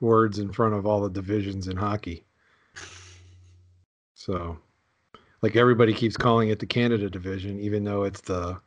[0.00, 2.24] words in front of all the divisions in hockey.
[4.14, 4.58] So,
[5.40, 8.60] like everybody keeps calling it the Canada division, even though it's the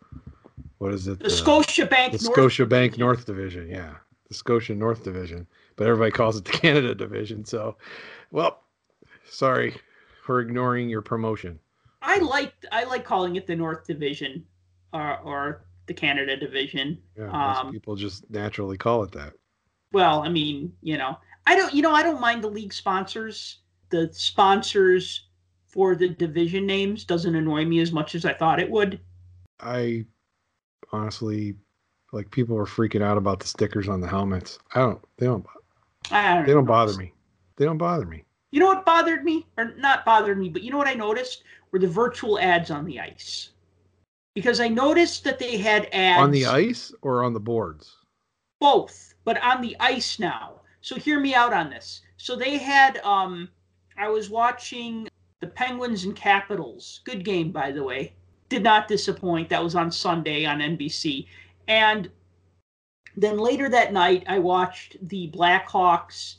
[0.80, 1.20] what is it?
[1.20, 2.14] The, the Scotia Bank.
[2.14, 3.70] The Scotia Bank North Division.
[3.70, 3.96] Yeah,
[4.30, 5.48] the Scotia North Division.
[5.76, 7.44] But everybody calls it the Canada division.
[7.44, 7.76] So,
[8.32, 8.64] well,
[9.26, 9.76] sorry
[10.24, 11.60] for ignoring your promotion.
[12.02, 14.46] I like I like calling it the North Division,
[14.94, 16.98] or or the Canada division.
[17.18, 19.34] Yeah, um, people just naturally call it that.
[19.92, 23.58] Well, I mean, you know, I don't, you know, I don't mind the league sponsors.
[23.90, 25.28] The sponsors
[25.66, 29.00] for the division names doesn't annoy me as much as I thought it would.
[29.60, 30.06] I
[30.92, 31.56] honestly
[32.12, 34.60] Like people were freaking out about the stickers on the helmets.
[34.74, 35.02] I don't.
[35.18, 35.46] They don't.
[36.12, 37.14] I don't They don't bother me.
[37.58, 38.24] They don't bother me.
[38.52, 41.44] You know what bothered me, or not bothered me, but you know what I noticed
[41.72, 43.50] were the virtual ads on the ice.
[44.34, 47.96] Because I noticed that they had ads On the ice or on the boards?
[48.60, 50.62] both, but on the ice now.
[50.82, 52.02] So hear me out on this.
[52.18, 53.50] So they had um
[53.98, 55.08] I was watching
[55.40, 57.02] the Penguins and Capitals.
[57.04, 58.14] Good game by the way.
[58.50, 59.50] Did not disappoint.
[59.50, 61.28] That was on Sunday on NBC.
[61.70, 62.10] And
[63.16, 66.38] then later that night I watched the Blackhawks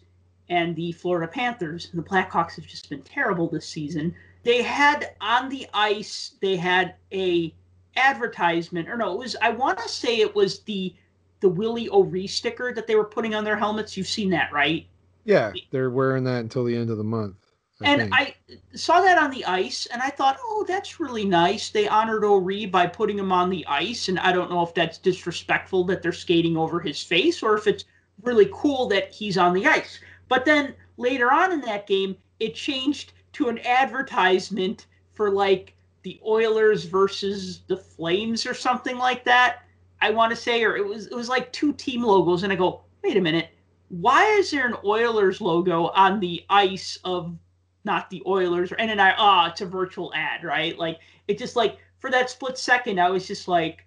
[0.49, 1.89] and the Florida Panthers.
[1.93, 4.15] And the Blackhawks have just been terrible this season.
[4.43, 7.55] They had on the ice, they had a
[7.97, 10.95] advertisement, or no, it was I want to say it was the
[11.41, 13.97] the Willie O'Ree sticker that they were putting on their helmets.
[13.97, 14.87] You've seen that, right?
[15.25, 17.50] Yeah, they're wearing that until the end of the month.
[17.83, 18.13] I and think.
[18.15, 18.35] I
[18.77, 21.71] saw that on the ice, and I thought, oh, that's really nice.
[21.71, 24.99] They honored O'Ree by putting him on the ice, and I don't know if that's
[24.99, 27.85] disrespectful that they're skating over his face or if it's
[28.23, 29.99] really cool that he's on the ice.
[30.29, 36.21] But then later on in that game, it changed to an advertisement for like the
[36.27, 39.63] Oilers versus the Flames or something like that.
[40.03, 42.57] I want to say, or it was it was like two team logos, and I
[42.57, 43.49] go, wait a minute,
[43.89, 47.37] why is there an Oilers logo on the ice of
[47.85, 48.73] not the Oilers?
[48.79, 50.79] And then I, ah, it's a virtual ad, right?
[50.79, 53.87] Like it just like for that split second, I was just like,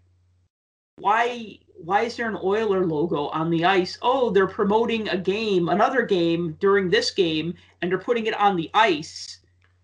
[0.98, 1.60] why?
[1.76, 3.98] Why is there an Oiler logo on the ice?
[4.02, 8.56] Oh, they're promoting a game, another game during this game, and they're putting it on
[8.56, 9.40] the ice.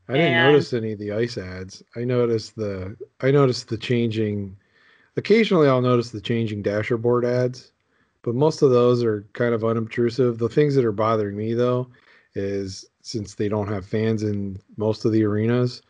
[0.07, 1.83] I didn't and- notice any of the ice ads.
[1.95, 4.55] I noticed the I noticed the changing.
[5.17, 7.71] Occasionally, I'll notice the changing dasher board ads,
[8.21, 10.37] but most of those are kind of unobtrusive.
[10.37, 11.89] The things that are bothering me though
[12.35, 15.81] is since they don't have fans in most of the arenas,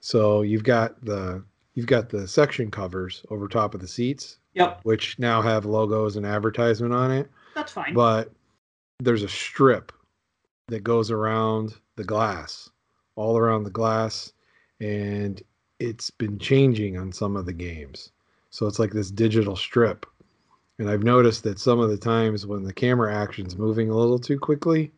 [0.00, 1.42] so you've got the
[1.74, 6.16] you've got the section covers over top of the seats, Yep, which now have logos
[6.16, 7.94] and advertisement on it that's fine.
[7.94, 8.30] but
[9.00, 9.92] there's a strip
[10.68, 12.70] that goes around the glass,
[13.16, 14.32] all around the glass,
[14.80, 15.42] and
[15.80, 18.10] it's been changing on some of the games.
[18.50, 20.06] So it's like this digital strip.
[20.78, 24.18] And I've noticed that some of the times when the camera action's moving a little
[24.18, 24.92] too quickly,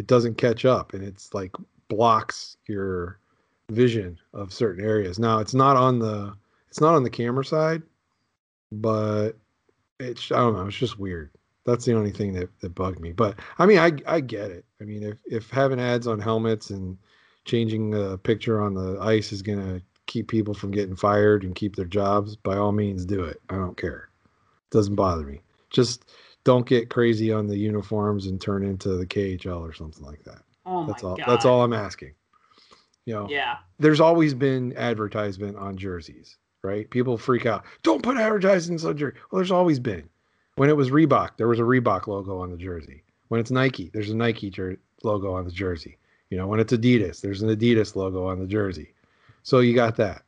[0.00, 1.54] it doesn't catch up and it's like
[1.88, 3.18] blocks your
[3.70, 5.18] vision of certain areas.
[5.18, 6.34] Now it's not on the
[6.68, 7.82] it's not on the camera side,
[8.72, 9.32] but
[9.98, 11.30] it's I don't know, it's just weird.
[11.66, 13.12] That's the only thing that, that bugged me.
[13.12, 14.64] But I mean I I get it.
[14.80, 16.96] I mean if if having ads on helmets and
[17.44, 21.76] changing the picture on the ice is gonna keep people from getting fired and keep
[21.76, 23.42] their jobs, by all means do it.
[23.50, 24.08] I don't care.
[24.24, 25.42] It doesn't bother me.
[25.68, 26.06] Just
[26.50, 30.42] don't get crazy on the uniforms and turn into the KHL or something like that.
[30.66, 32.12] oh my That's all god, that's all I'm asking.
[33.06, 36.90] You know, Yeah, there's always been advertisement on jerseys, right?
[36.90, 37.64] People freak out.
[37.84, 39.16] Don't put advertisements on jersey.
[39.30, 40.08] Well, there's always been.
[40.56, 43.04] When it was Reebok, there was a Reebok logo on the jersey.
[43.28, 45.98] When it's Nike, there's a Nike jer- logo on the jersey.
[46.30, 48.92] You know, when it's Adidas, there's an Adidas logo on the jersey.
[49.44, 50.22] So you got that.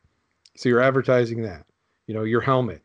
[0.57, 1.67] So you're advertising that.
[2.07, 2.83] You know, your helmet.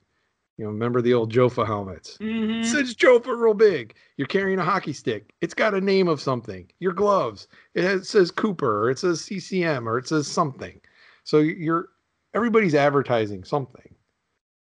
[0.57, 2.17] You know, remember the old Jofa helmets?
[2.17, 3.93] hmm says Jofa real big.
[4.17, 5.31] You're carrying a hockey stick.
[5.41, 6.67] It's got a name of something.
[6.79, 7.47] Your gloves.
[7.75, 10.81] It, has, it says Cooper or it says CCM or it says something.
[11.23, 11.89] So you're
[12.33, 13.93] everybody's advertising something.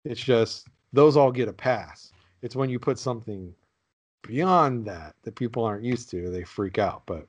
[0.04, 2.12] It's just those all get a pass.
[2.42, 3.54] It's when you put something
[4.26, 7.02] beyond that that people aren't used to, they freak out.
[7.06, 7.26] But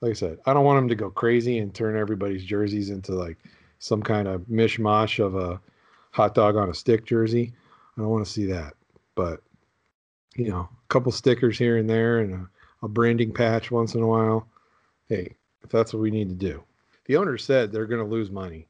[0.00, 3.12] like I said, I don't want them to go crazy and turn everybody's jerseys into
[3.12, 3.38] like
[3.78, 5.60] some kind of mishmash of a
[6.10, 7.52] hot dog on a stick jersey.
[7.96, 8.74] I don't want to see that.
[9.14, 9.42] But
[10.36, 12.48] you know, a couple stickers here and there and a,
[12.86, 14.48] a branding patch once in a while.
[15.08, 16.62] Hey, if that's what we need to do.
[17.06, 18.66] The owner said they're going to lose money.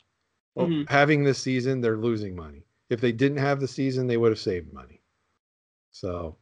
[0.54, 0.88] Well, Mhm.
[0.90, 2.64] having this season, they're losing money.
[2.90, 5.00] If they didn't have the season, they would have saved money.
[5.90, 6.36] So,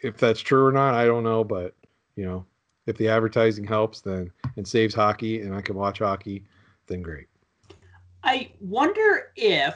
[0.00, 1.44] if that's true or not, I don't know.
[1.44, 1.74] But
[2.16, 2.46] you know,
[2.86, 6.44] if the advertising helps, then and saves hockey, and I can watch hockey,
[6.86, 7.26] then great.
[8.22, 9.74] I wonder if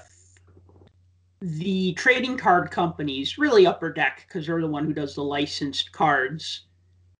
[1.40, 5.92] the trading card companies, really Upper Deck, because they're the one who does the licensed
[5.92, 6.62] cards,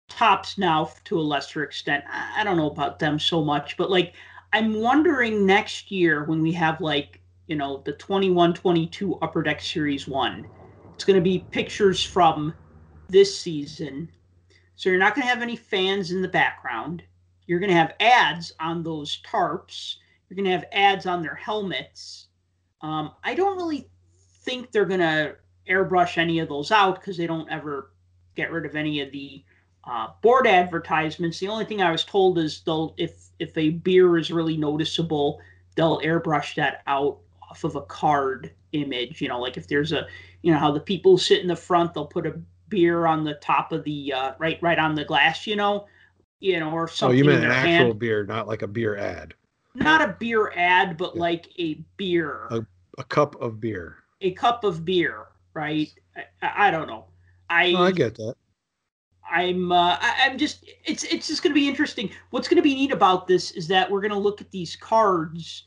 [0.07, 2.03] Topps Now to a lesser extent.
[2.09, 4.13] I don't know about them so much, but like
[4.53, 9.61] I'm wondering next year when we have like, you know, the 21 22 Upper Deck
[9.61, 10.47] Series 1,
[10.93, 12.53] it's going to be pictures from
[13.09, 14.09] this season.
[14.75, 17.03] So you're not going to have any fans in the background.
[17.47, 19.95] You're going to have ads on those tarps.
[20.29, 22.27] You're going to have ads on their helmets.
[22.81, 23.89] Um, I don't really
[24.45, 25.35] think they're going to
[25.69, 27.91] airbrush any of those out because they don't ever
[28.35, 29.43] get rid of any of the
[29.85, 31.39] uh, board advertisements.
[31.39, 35.39] The only thing I was told is they'll if if a beer is really noticeable,
[35.75, 37.17] they'll airbrush that out
[37.49, 39.21] off of a card image.
[39.21, 40.07] You know, like if there's a,
[40.41, 42.39] you know, how the people sit in the front, they'll put a
[42.69, 45.45] beer on the top of the uh, right, right on the glass.
[45.45, 45.85] You know,
[46.39, 47.15] you know, or something.
[47.15, 47.99] Oh, you meant an actual hand.
[47.99, 49.33] beer, not like a beer ad.
[49.75, 51.21] not a beer ad, but Yeah.
[51.21, 52.65] like a beer, A-
[52.97, 53.97] A cup of beer.
[54.21, 55.89] A cup of beer, right?
[56.41, 57.05] I, I don't know.
[57.49, 58.35] I Oh, I get that.
[59.29, 62.09] I'm uh, I, I'm just it's it's just going to be interesting.
[62.29, 64.75] What's going to be neat about this is that we're going to look at these
[64.75, 65.63] cards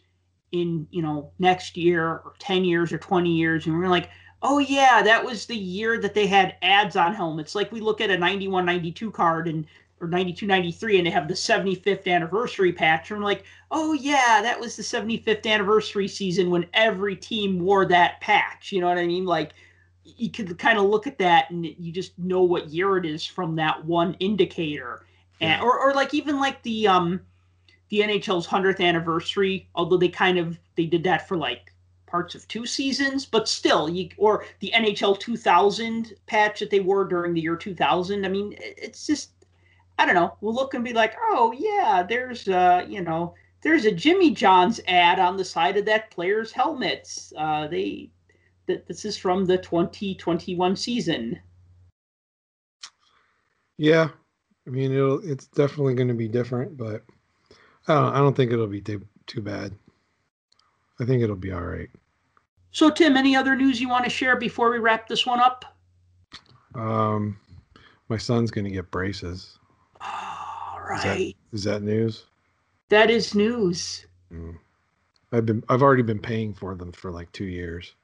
[0.52, 4.10] in you know next year or 10 years or 20 years and we're like
[4.42, 8.00] oh yeah that was the year that they had ads on helmets like we look
[8.00, 9.66] at a 91 92 card and
[10.00, 13.10] or 92 93 and they have the 75th anniversary patch.
[13.10, 17.86] And we're like oh yeah that was the 75th anniversary season when every team wore
[17.86, 18.72] that patch.
[18.72, 19.24] You know what i mean?
[19.24, 19.52] Like
[20.04, 23.24] you could kind of look at that and you just know what year it is
[23.24, 25.04] from that one indicator.
[25.40, 27.20] And or, or like even like the um
[27.90, 31.72] the NHL's 100th anniversary although they kind of they did that for like
[32.06, 37.04] parts of two seasons but still you or the NHL 2000 patch that they wore
[37.04, 39.30] during the year 2000 I mean it's just
[39.98, 43.84] I don't know we'll look and be like oh yeah there's uh you know there's
[43.84, 48.10] a Jimmy John's ad on the side of that player's helmets uh they
[48.66, 51.40] that this is from the 2021 season
[53.76, 54.08] Yeah,
[54.66, 57.02] I mean it'll it's definitely going to be different, but
[57.86, 59.72] I don't I don't think it'll be too too bad.
[61.00, 61.88] I think it'll be all right.
[62.70, 65.64] so Tim any other news you want to share before we wrap this one up
[66.74, 67.38] Um,
[68.08, 69.57] my son's going to get braces.
[70.00, 70.96] All
[71.52, 72.24] Is that- that news?
[72.88, 74.58] that is news Mm.
[75.32, 77.94] I've been I've already been paying for them for like two years.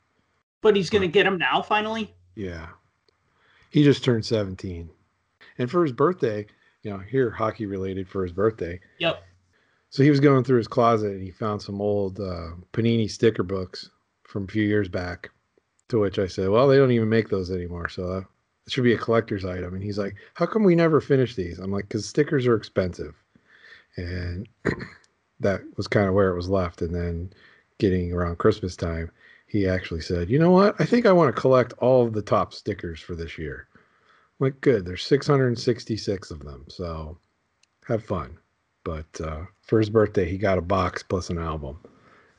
[0.63, 2.69] but he's going to get them now finally Yeah,
[3.71, 4.91] he just turned seventeen,
[5.59, 6.47] and for his birthday,
[6.83, 8.81] you know, here hockey related for his birthday.
[8.99, 9.23] yep
[9.91, 13.43] So he was going through his closet and he found some old uh, Panini sticker
[13.43, 13.91] books
[14.25, 15.31] from a few years back.
[15.89, 18.23] To which I said, "Well, they don't even make those anymore, so uh,
[18.67, 21.59] it should be a collector's item." And he's like, "How come we never finish these?"
[21.59, 23.15] I'm like, "Cause stickers are expensive,"
[23.97, 24.49] and
[25.41, 26.83] that was kind of where it was left.
[26.83, 27.33] And then,
[27.79, 29.11] getting around Christmas time,
[29.47, 30.77] he actually said, "You know what?
[30.81, 33.69] I think I want to collect all of the top stickers for this year."
[34.41, 34.85] I'm like, good.
[34.85, 37.19] There's 666 of them, so
[37.87, 38.39] have fun
[38.85, 41.79] but uh, for his birthday he got a box plus an album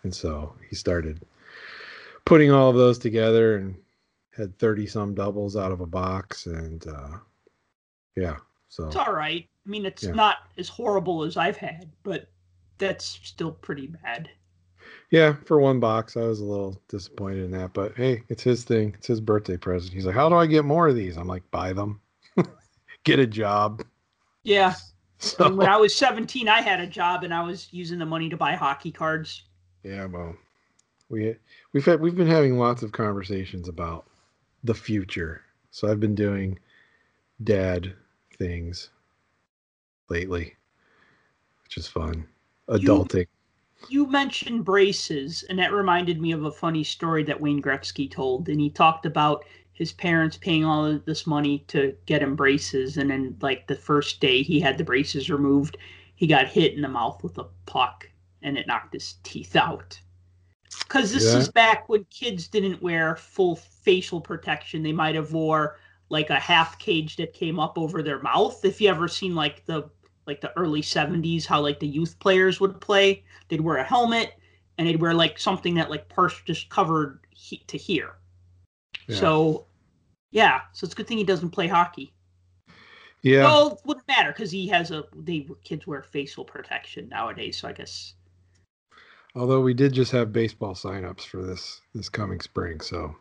[0.03, 1.26] and so he started
[2.23, 3.76] putting all of those together and
[4.36, 7.17] had 30 some doubles out of a box and uh,
[8.15, 8.36] yeah
[8.69, 9.47] so It's all right.
[9.65, 10.11] I mean, it's Yeah.
[10.11, 12.27] not as horrible as I've had, but
[12.77, 14.29] that's still pretty bad.
[15.11, 18.63] yeah for one box i was a little disappointed in that but hey it's his
[18.65, 21.27] thing it's his birthday present he's like how do i get more of these i'm
[21.27, 22.01] like buy them
[23.05, 23.81] get a job
[24.43, 24.73] Yeah.
[25.19, 28.05] so And when I was 17, I had a job and I was using the
[28.05, 29.43] money to buy hockey cards.
[29.83, 30.36] Yeah, well,
[31.09, 31.36] we
[31.71, 34.05] we've had we've been having lots of conversations about
[34.66, 35.41] the future.
[35.72, 36.57] So I've been doing
[37.43, 37.93] dad
[38.38, 38.89] things
[40.09, 40.55] lately,
[41.63, 42.28] which is fun.
[42.70, 43.28] Adulting.
[43.89, 48.49] You mentioned braces, and that reminded me of a funny story that Wayne Gretzky told.
[48.49, 52.97] And he talked about his parents paying all of this money to get him braces.
[52.97, 55.78] And then, like, the first day he had the braces removed,
[56.16, 58.09] he got hit in the mouth with a puck
[58.41, 59.99] and it knocked his teeth out.
[60.80, 61.39] Because this Yeah.
[61.39, 64.84] is back when kids didn't wear full facial protection.
[64.84, 68.63] They might have wore like a half cage that came up over their mouth.
[68.63, 69.89] If you ever seen like the
[70.28, 74.34] like the early 70s how like the youth players would play they'd wear a helmet
[74.80, 78.15] and they'd wear like something that like purse just covered he- to here
[79.07, 79.17] Yeah.
[79.17, 79.67] so
[80.32, 82.11] yeah so it's a good thing he doesn't play hockey
[83.21, 83.43] yeah.
[83.43, 87.67] well it wouldn't matter because he has a they kids wear facial protection nowadays so
[87.67, 88.15] i guess
[89.36, 93.15] Although we did just have baseball signups for this this coming spring, so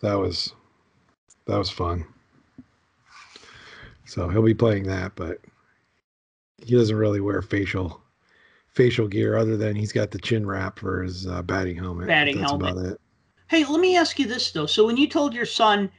[0.00, 0.52] that was
[1.46, 2.04] that was fun.
[4.04, 5.38] So he'll be playing that, but
[6.64, 8.00] he doesn't really wear facial
[8.68, 12.08] facial gear other than he's got the chin wrap for his uh, batting helmet.
[12.08, 12.72] Batting helmet.
[12.72, 13.00] about it.
[13.48, 15.90] hey let me ask you this though so when you told your son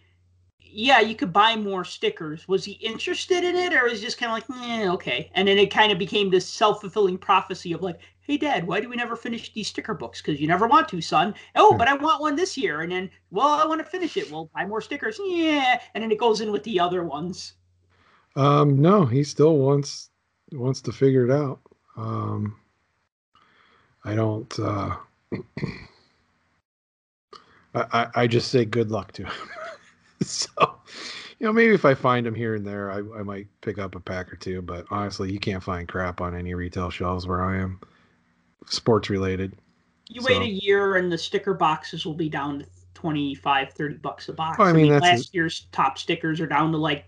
[0.60, 4.18] yeah you could buy more stickers was he interested in it or was he just
[4.18, 7.84] kind of like eh, okay and then it kind of became this self-fulfilling prophecy of
[7.84, 10.88] like hey dad why do we never finish these sticker books because you never want
[10.90, 11.78] to son oh Hmm.
[11.78, 14.50] but i want one this year and then well i want to finish it well
[14.56, 17.54] buy more stickers yeah and then it goes in with the other ones
[18.36, 20.10] Um, no, he still wants
[20.52, 21.60] wants to figure it out.
[21.98, 22.60] Um,
[24.06, 24.58] I don't.
[24.60, 24.96] Uh,
[27.74, 29.34] I, I I just say good luck to him.
[30.22, 30.50] so,
[31.40, 33.96] you know, maybe if I find him here and there, I, I might pick up
[33.96, 34.62] a pack or two.
[34.62, 37.80] But honestly, you can't find crap on any retail shelves where I am,
[38.70, 39.54] sports related.
[40.10, 43.96] You So- wait a year and the sticker boxes will be down to 25, 30
[43.96, 44.58] bucks a box.
[44.60, 47.06] Oh, I mean, that's a- last year's top stickers are down to like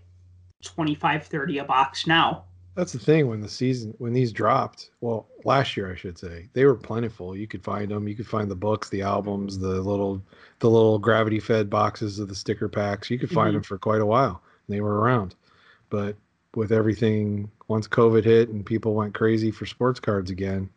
[0.62, 2.44] 25, 30 a box now.
[2.74, 4.90] That's the thing when the season when these dropped.
[5.00, 7.34] Well, last year I should say they were plentiful.
[7.34, 8.06] You could find them.
[8.06, 10.22] You could find the books, the albums, the little
[10.58, 13.08] the little gravity fed boxes of the sticker packs.
[13.10, 13.54] You could find Mhm.
[13.54, 14.42] them for quite a while.
[14.66, 15.34] And they were around,
[15.88, 16.16] but
[16.54, 20.68] with everything once COVID hit and people went crazy for sports cards again,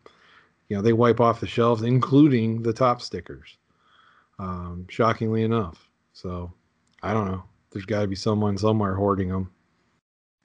[0.70, 3.58] you know they wipe off the shelves, including the Topps stickers.
[4.38, 6.54] Um, shockingly enough, so
[7.04, 7.44] I don't know.
[7.72, 9.52] There's got to be someone somewhere hoarding them.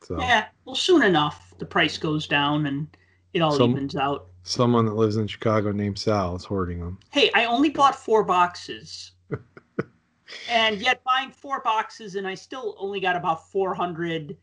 [0.03, 2.89] So Yeah, well, soon enough, the price goes down and
[3.33, 4.27] it all Some- evens out.
[4.43, 6.99] someone that lives in Chicago named Sal is hoarding them.
[7.11, 9.13] Hey, I only bought four boxes.
[10.51, 14.37] and yet buying four boxes and I still only got about 400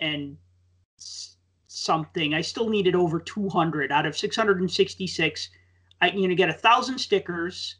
[0.00, 0.36] and
[0.98, 1.35] s-
[1.76, 2.32] something.
[2.32, 5.48] I still needed over 200 out of 666.
[6.00, 7.76] I you know get a thousand stickers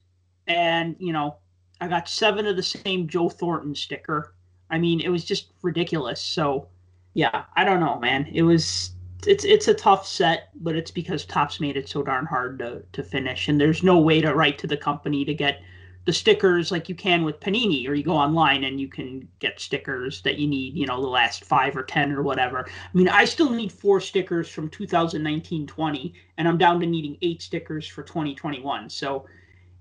[0.47, 1.36] and you know
[1.80, 4.34] I got seven of the same Joe Thornton sticker.
[4.70, 6.20] I mean, it was just ridiculous.
[6.20, 6.68] So,
[7.14, 8.26] yeah, I don't know, man.
[8.32, 8.92] It was
[9.26, 12.82] it's it's a tough set, but it's because Topps made it so darn hard to
[12.92, 15.61] to finish, and there's no way to write to the company to get
[16.07, 19.61] the stickers like you can with Panini, or you go online and you can get
[19.61, 22.65] stickers that you need, you know, the last five or ten or whatever.
[22.69, 27.43] I mean, I still need four stickers from 2019-20, and I'm down to needing eight
[27.43, 28.89] stickers for 2021.
[28.89, 29.27] So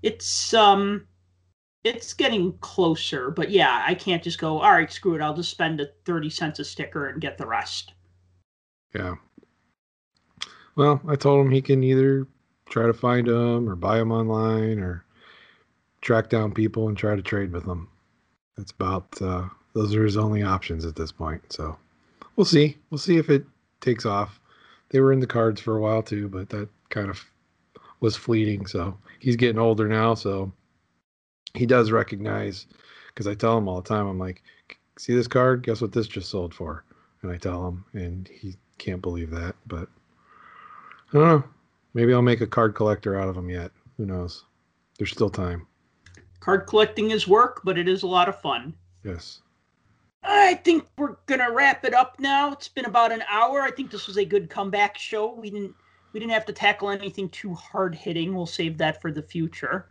[0.02, 1.06] it's um
[1.84, 5.52] it's getting closer, but yeah, I can't just go, all right, screw it, I'll just
[5.52, 7.92] spend the 30 cents a sticker and get the rest.
[8.92, 9.14] Yeah.
[10.74, 12.26] Well, I told him he can either
[12.68, 15.05] try to find them or buy them online or
[16.06, 17.88] track down people and try to trade with them.
[18.56, 21.42] That's about uh, those are his only options at this point.
[21.52, 21.76] So
[22.36, 22.76] we'll see.
[22.90, 23.44] We'll see if it
[23.80, 24.40] takes off.
[24.90, 27.24] They were in the cards for a while too, but that kind of
[27.98, 28.66] was fleeting.
[28.66, 30.52] So he's getting older now, so
[31.54, 32.66] he does recognize
[33.08, 34.44] because I tell him all the time, I'm like,
[34.96, 35.64] see this card?
[35.64, 36.84] Guess what this just sold for?
[37.22, 39.56] And I tell him, and he can't believe that.
[39.66, 39.88] But
[41.12, 41.44] I don't know.
[41.94, 43.72] Maybe I'll make a card collector out of him yet.
[43.96, 44.44] Who knows?
[44.98, 45.66] There's still time.
[46.46, 48.72] Card collecting is work, but it is a lot of fun.
[49.02, 49.40] Yes.
[50.22, 52.52] I think we're gonna wrap it up now.
[52.52, 53.62] It's been about an hour.
[53.62, 55.34] I think this was a good comeback show.
[55.34, 55.74] We didn't
[56.12, 58.32] we didn't have to tackle anything too hard hitting.
[58.32, 59.86] We'll save that for the future.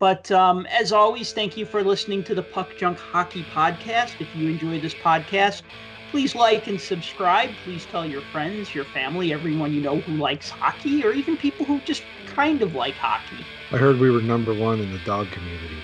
[0.00, 4.20] But um, as always, thank you for listening to the Puck Junk Hockey Podcast.
[4.20, 5.62] If you enjoy this podcast,
[6.10, 7.50] please like and subscribe.
[7.62, 11.64] Please tell your friends, your family, everyone you know who likes hockey, or even people
[11.64, 13.46] who just kind of like hockey.
[13.70, 15.78] I heard we were number one in the dog community.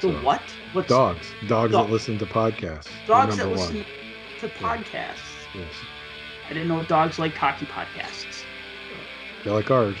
[0.00, 0.42] So So, what?
[0.72, 1.26] What's Dogs.
[1.46, 2.88] Dogs Dog- that listen to podcasts.
[3.06, 3.86] Dogs that listen one.
[4.40, 5.18] to podcasts?
[5.54, 5.72] Yes.
[6.48, 8.44] I didn't know dogs like hockey podcasts.
[9.44, 9.96] They like ours.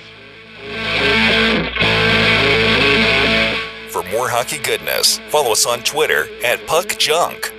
[3.90, 7.52] For more hockey goodness, follow us on Twitter at Puck Junk.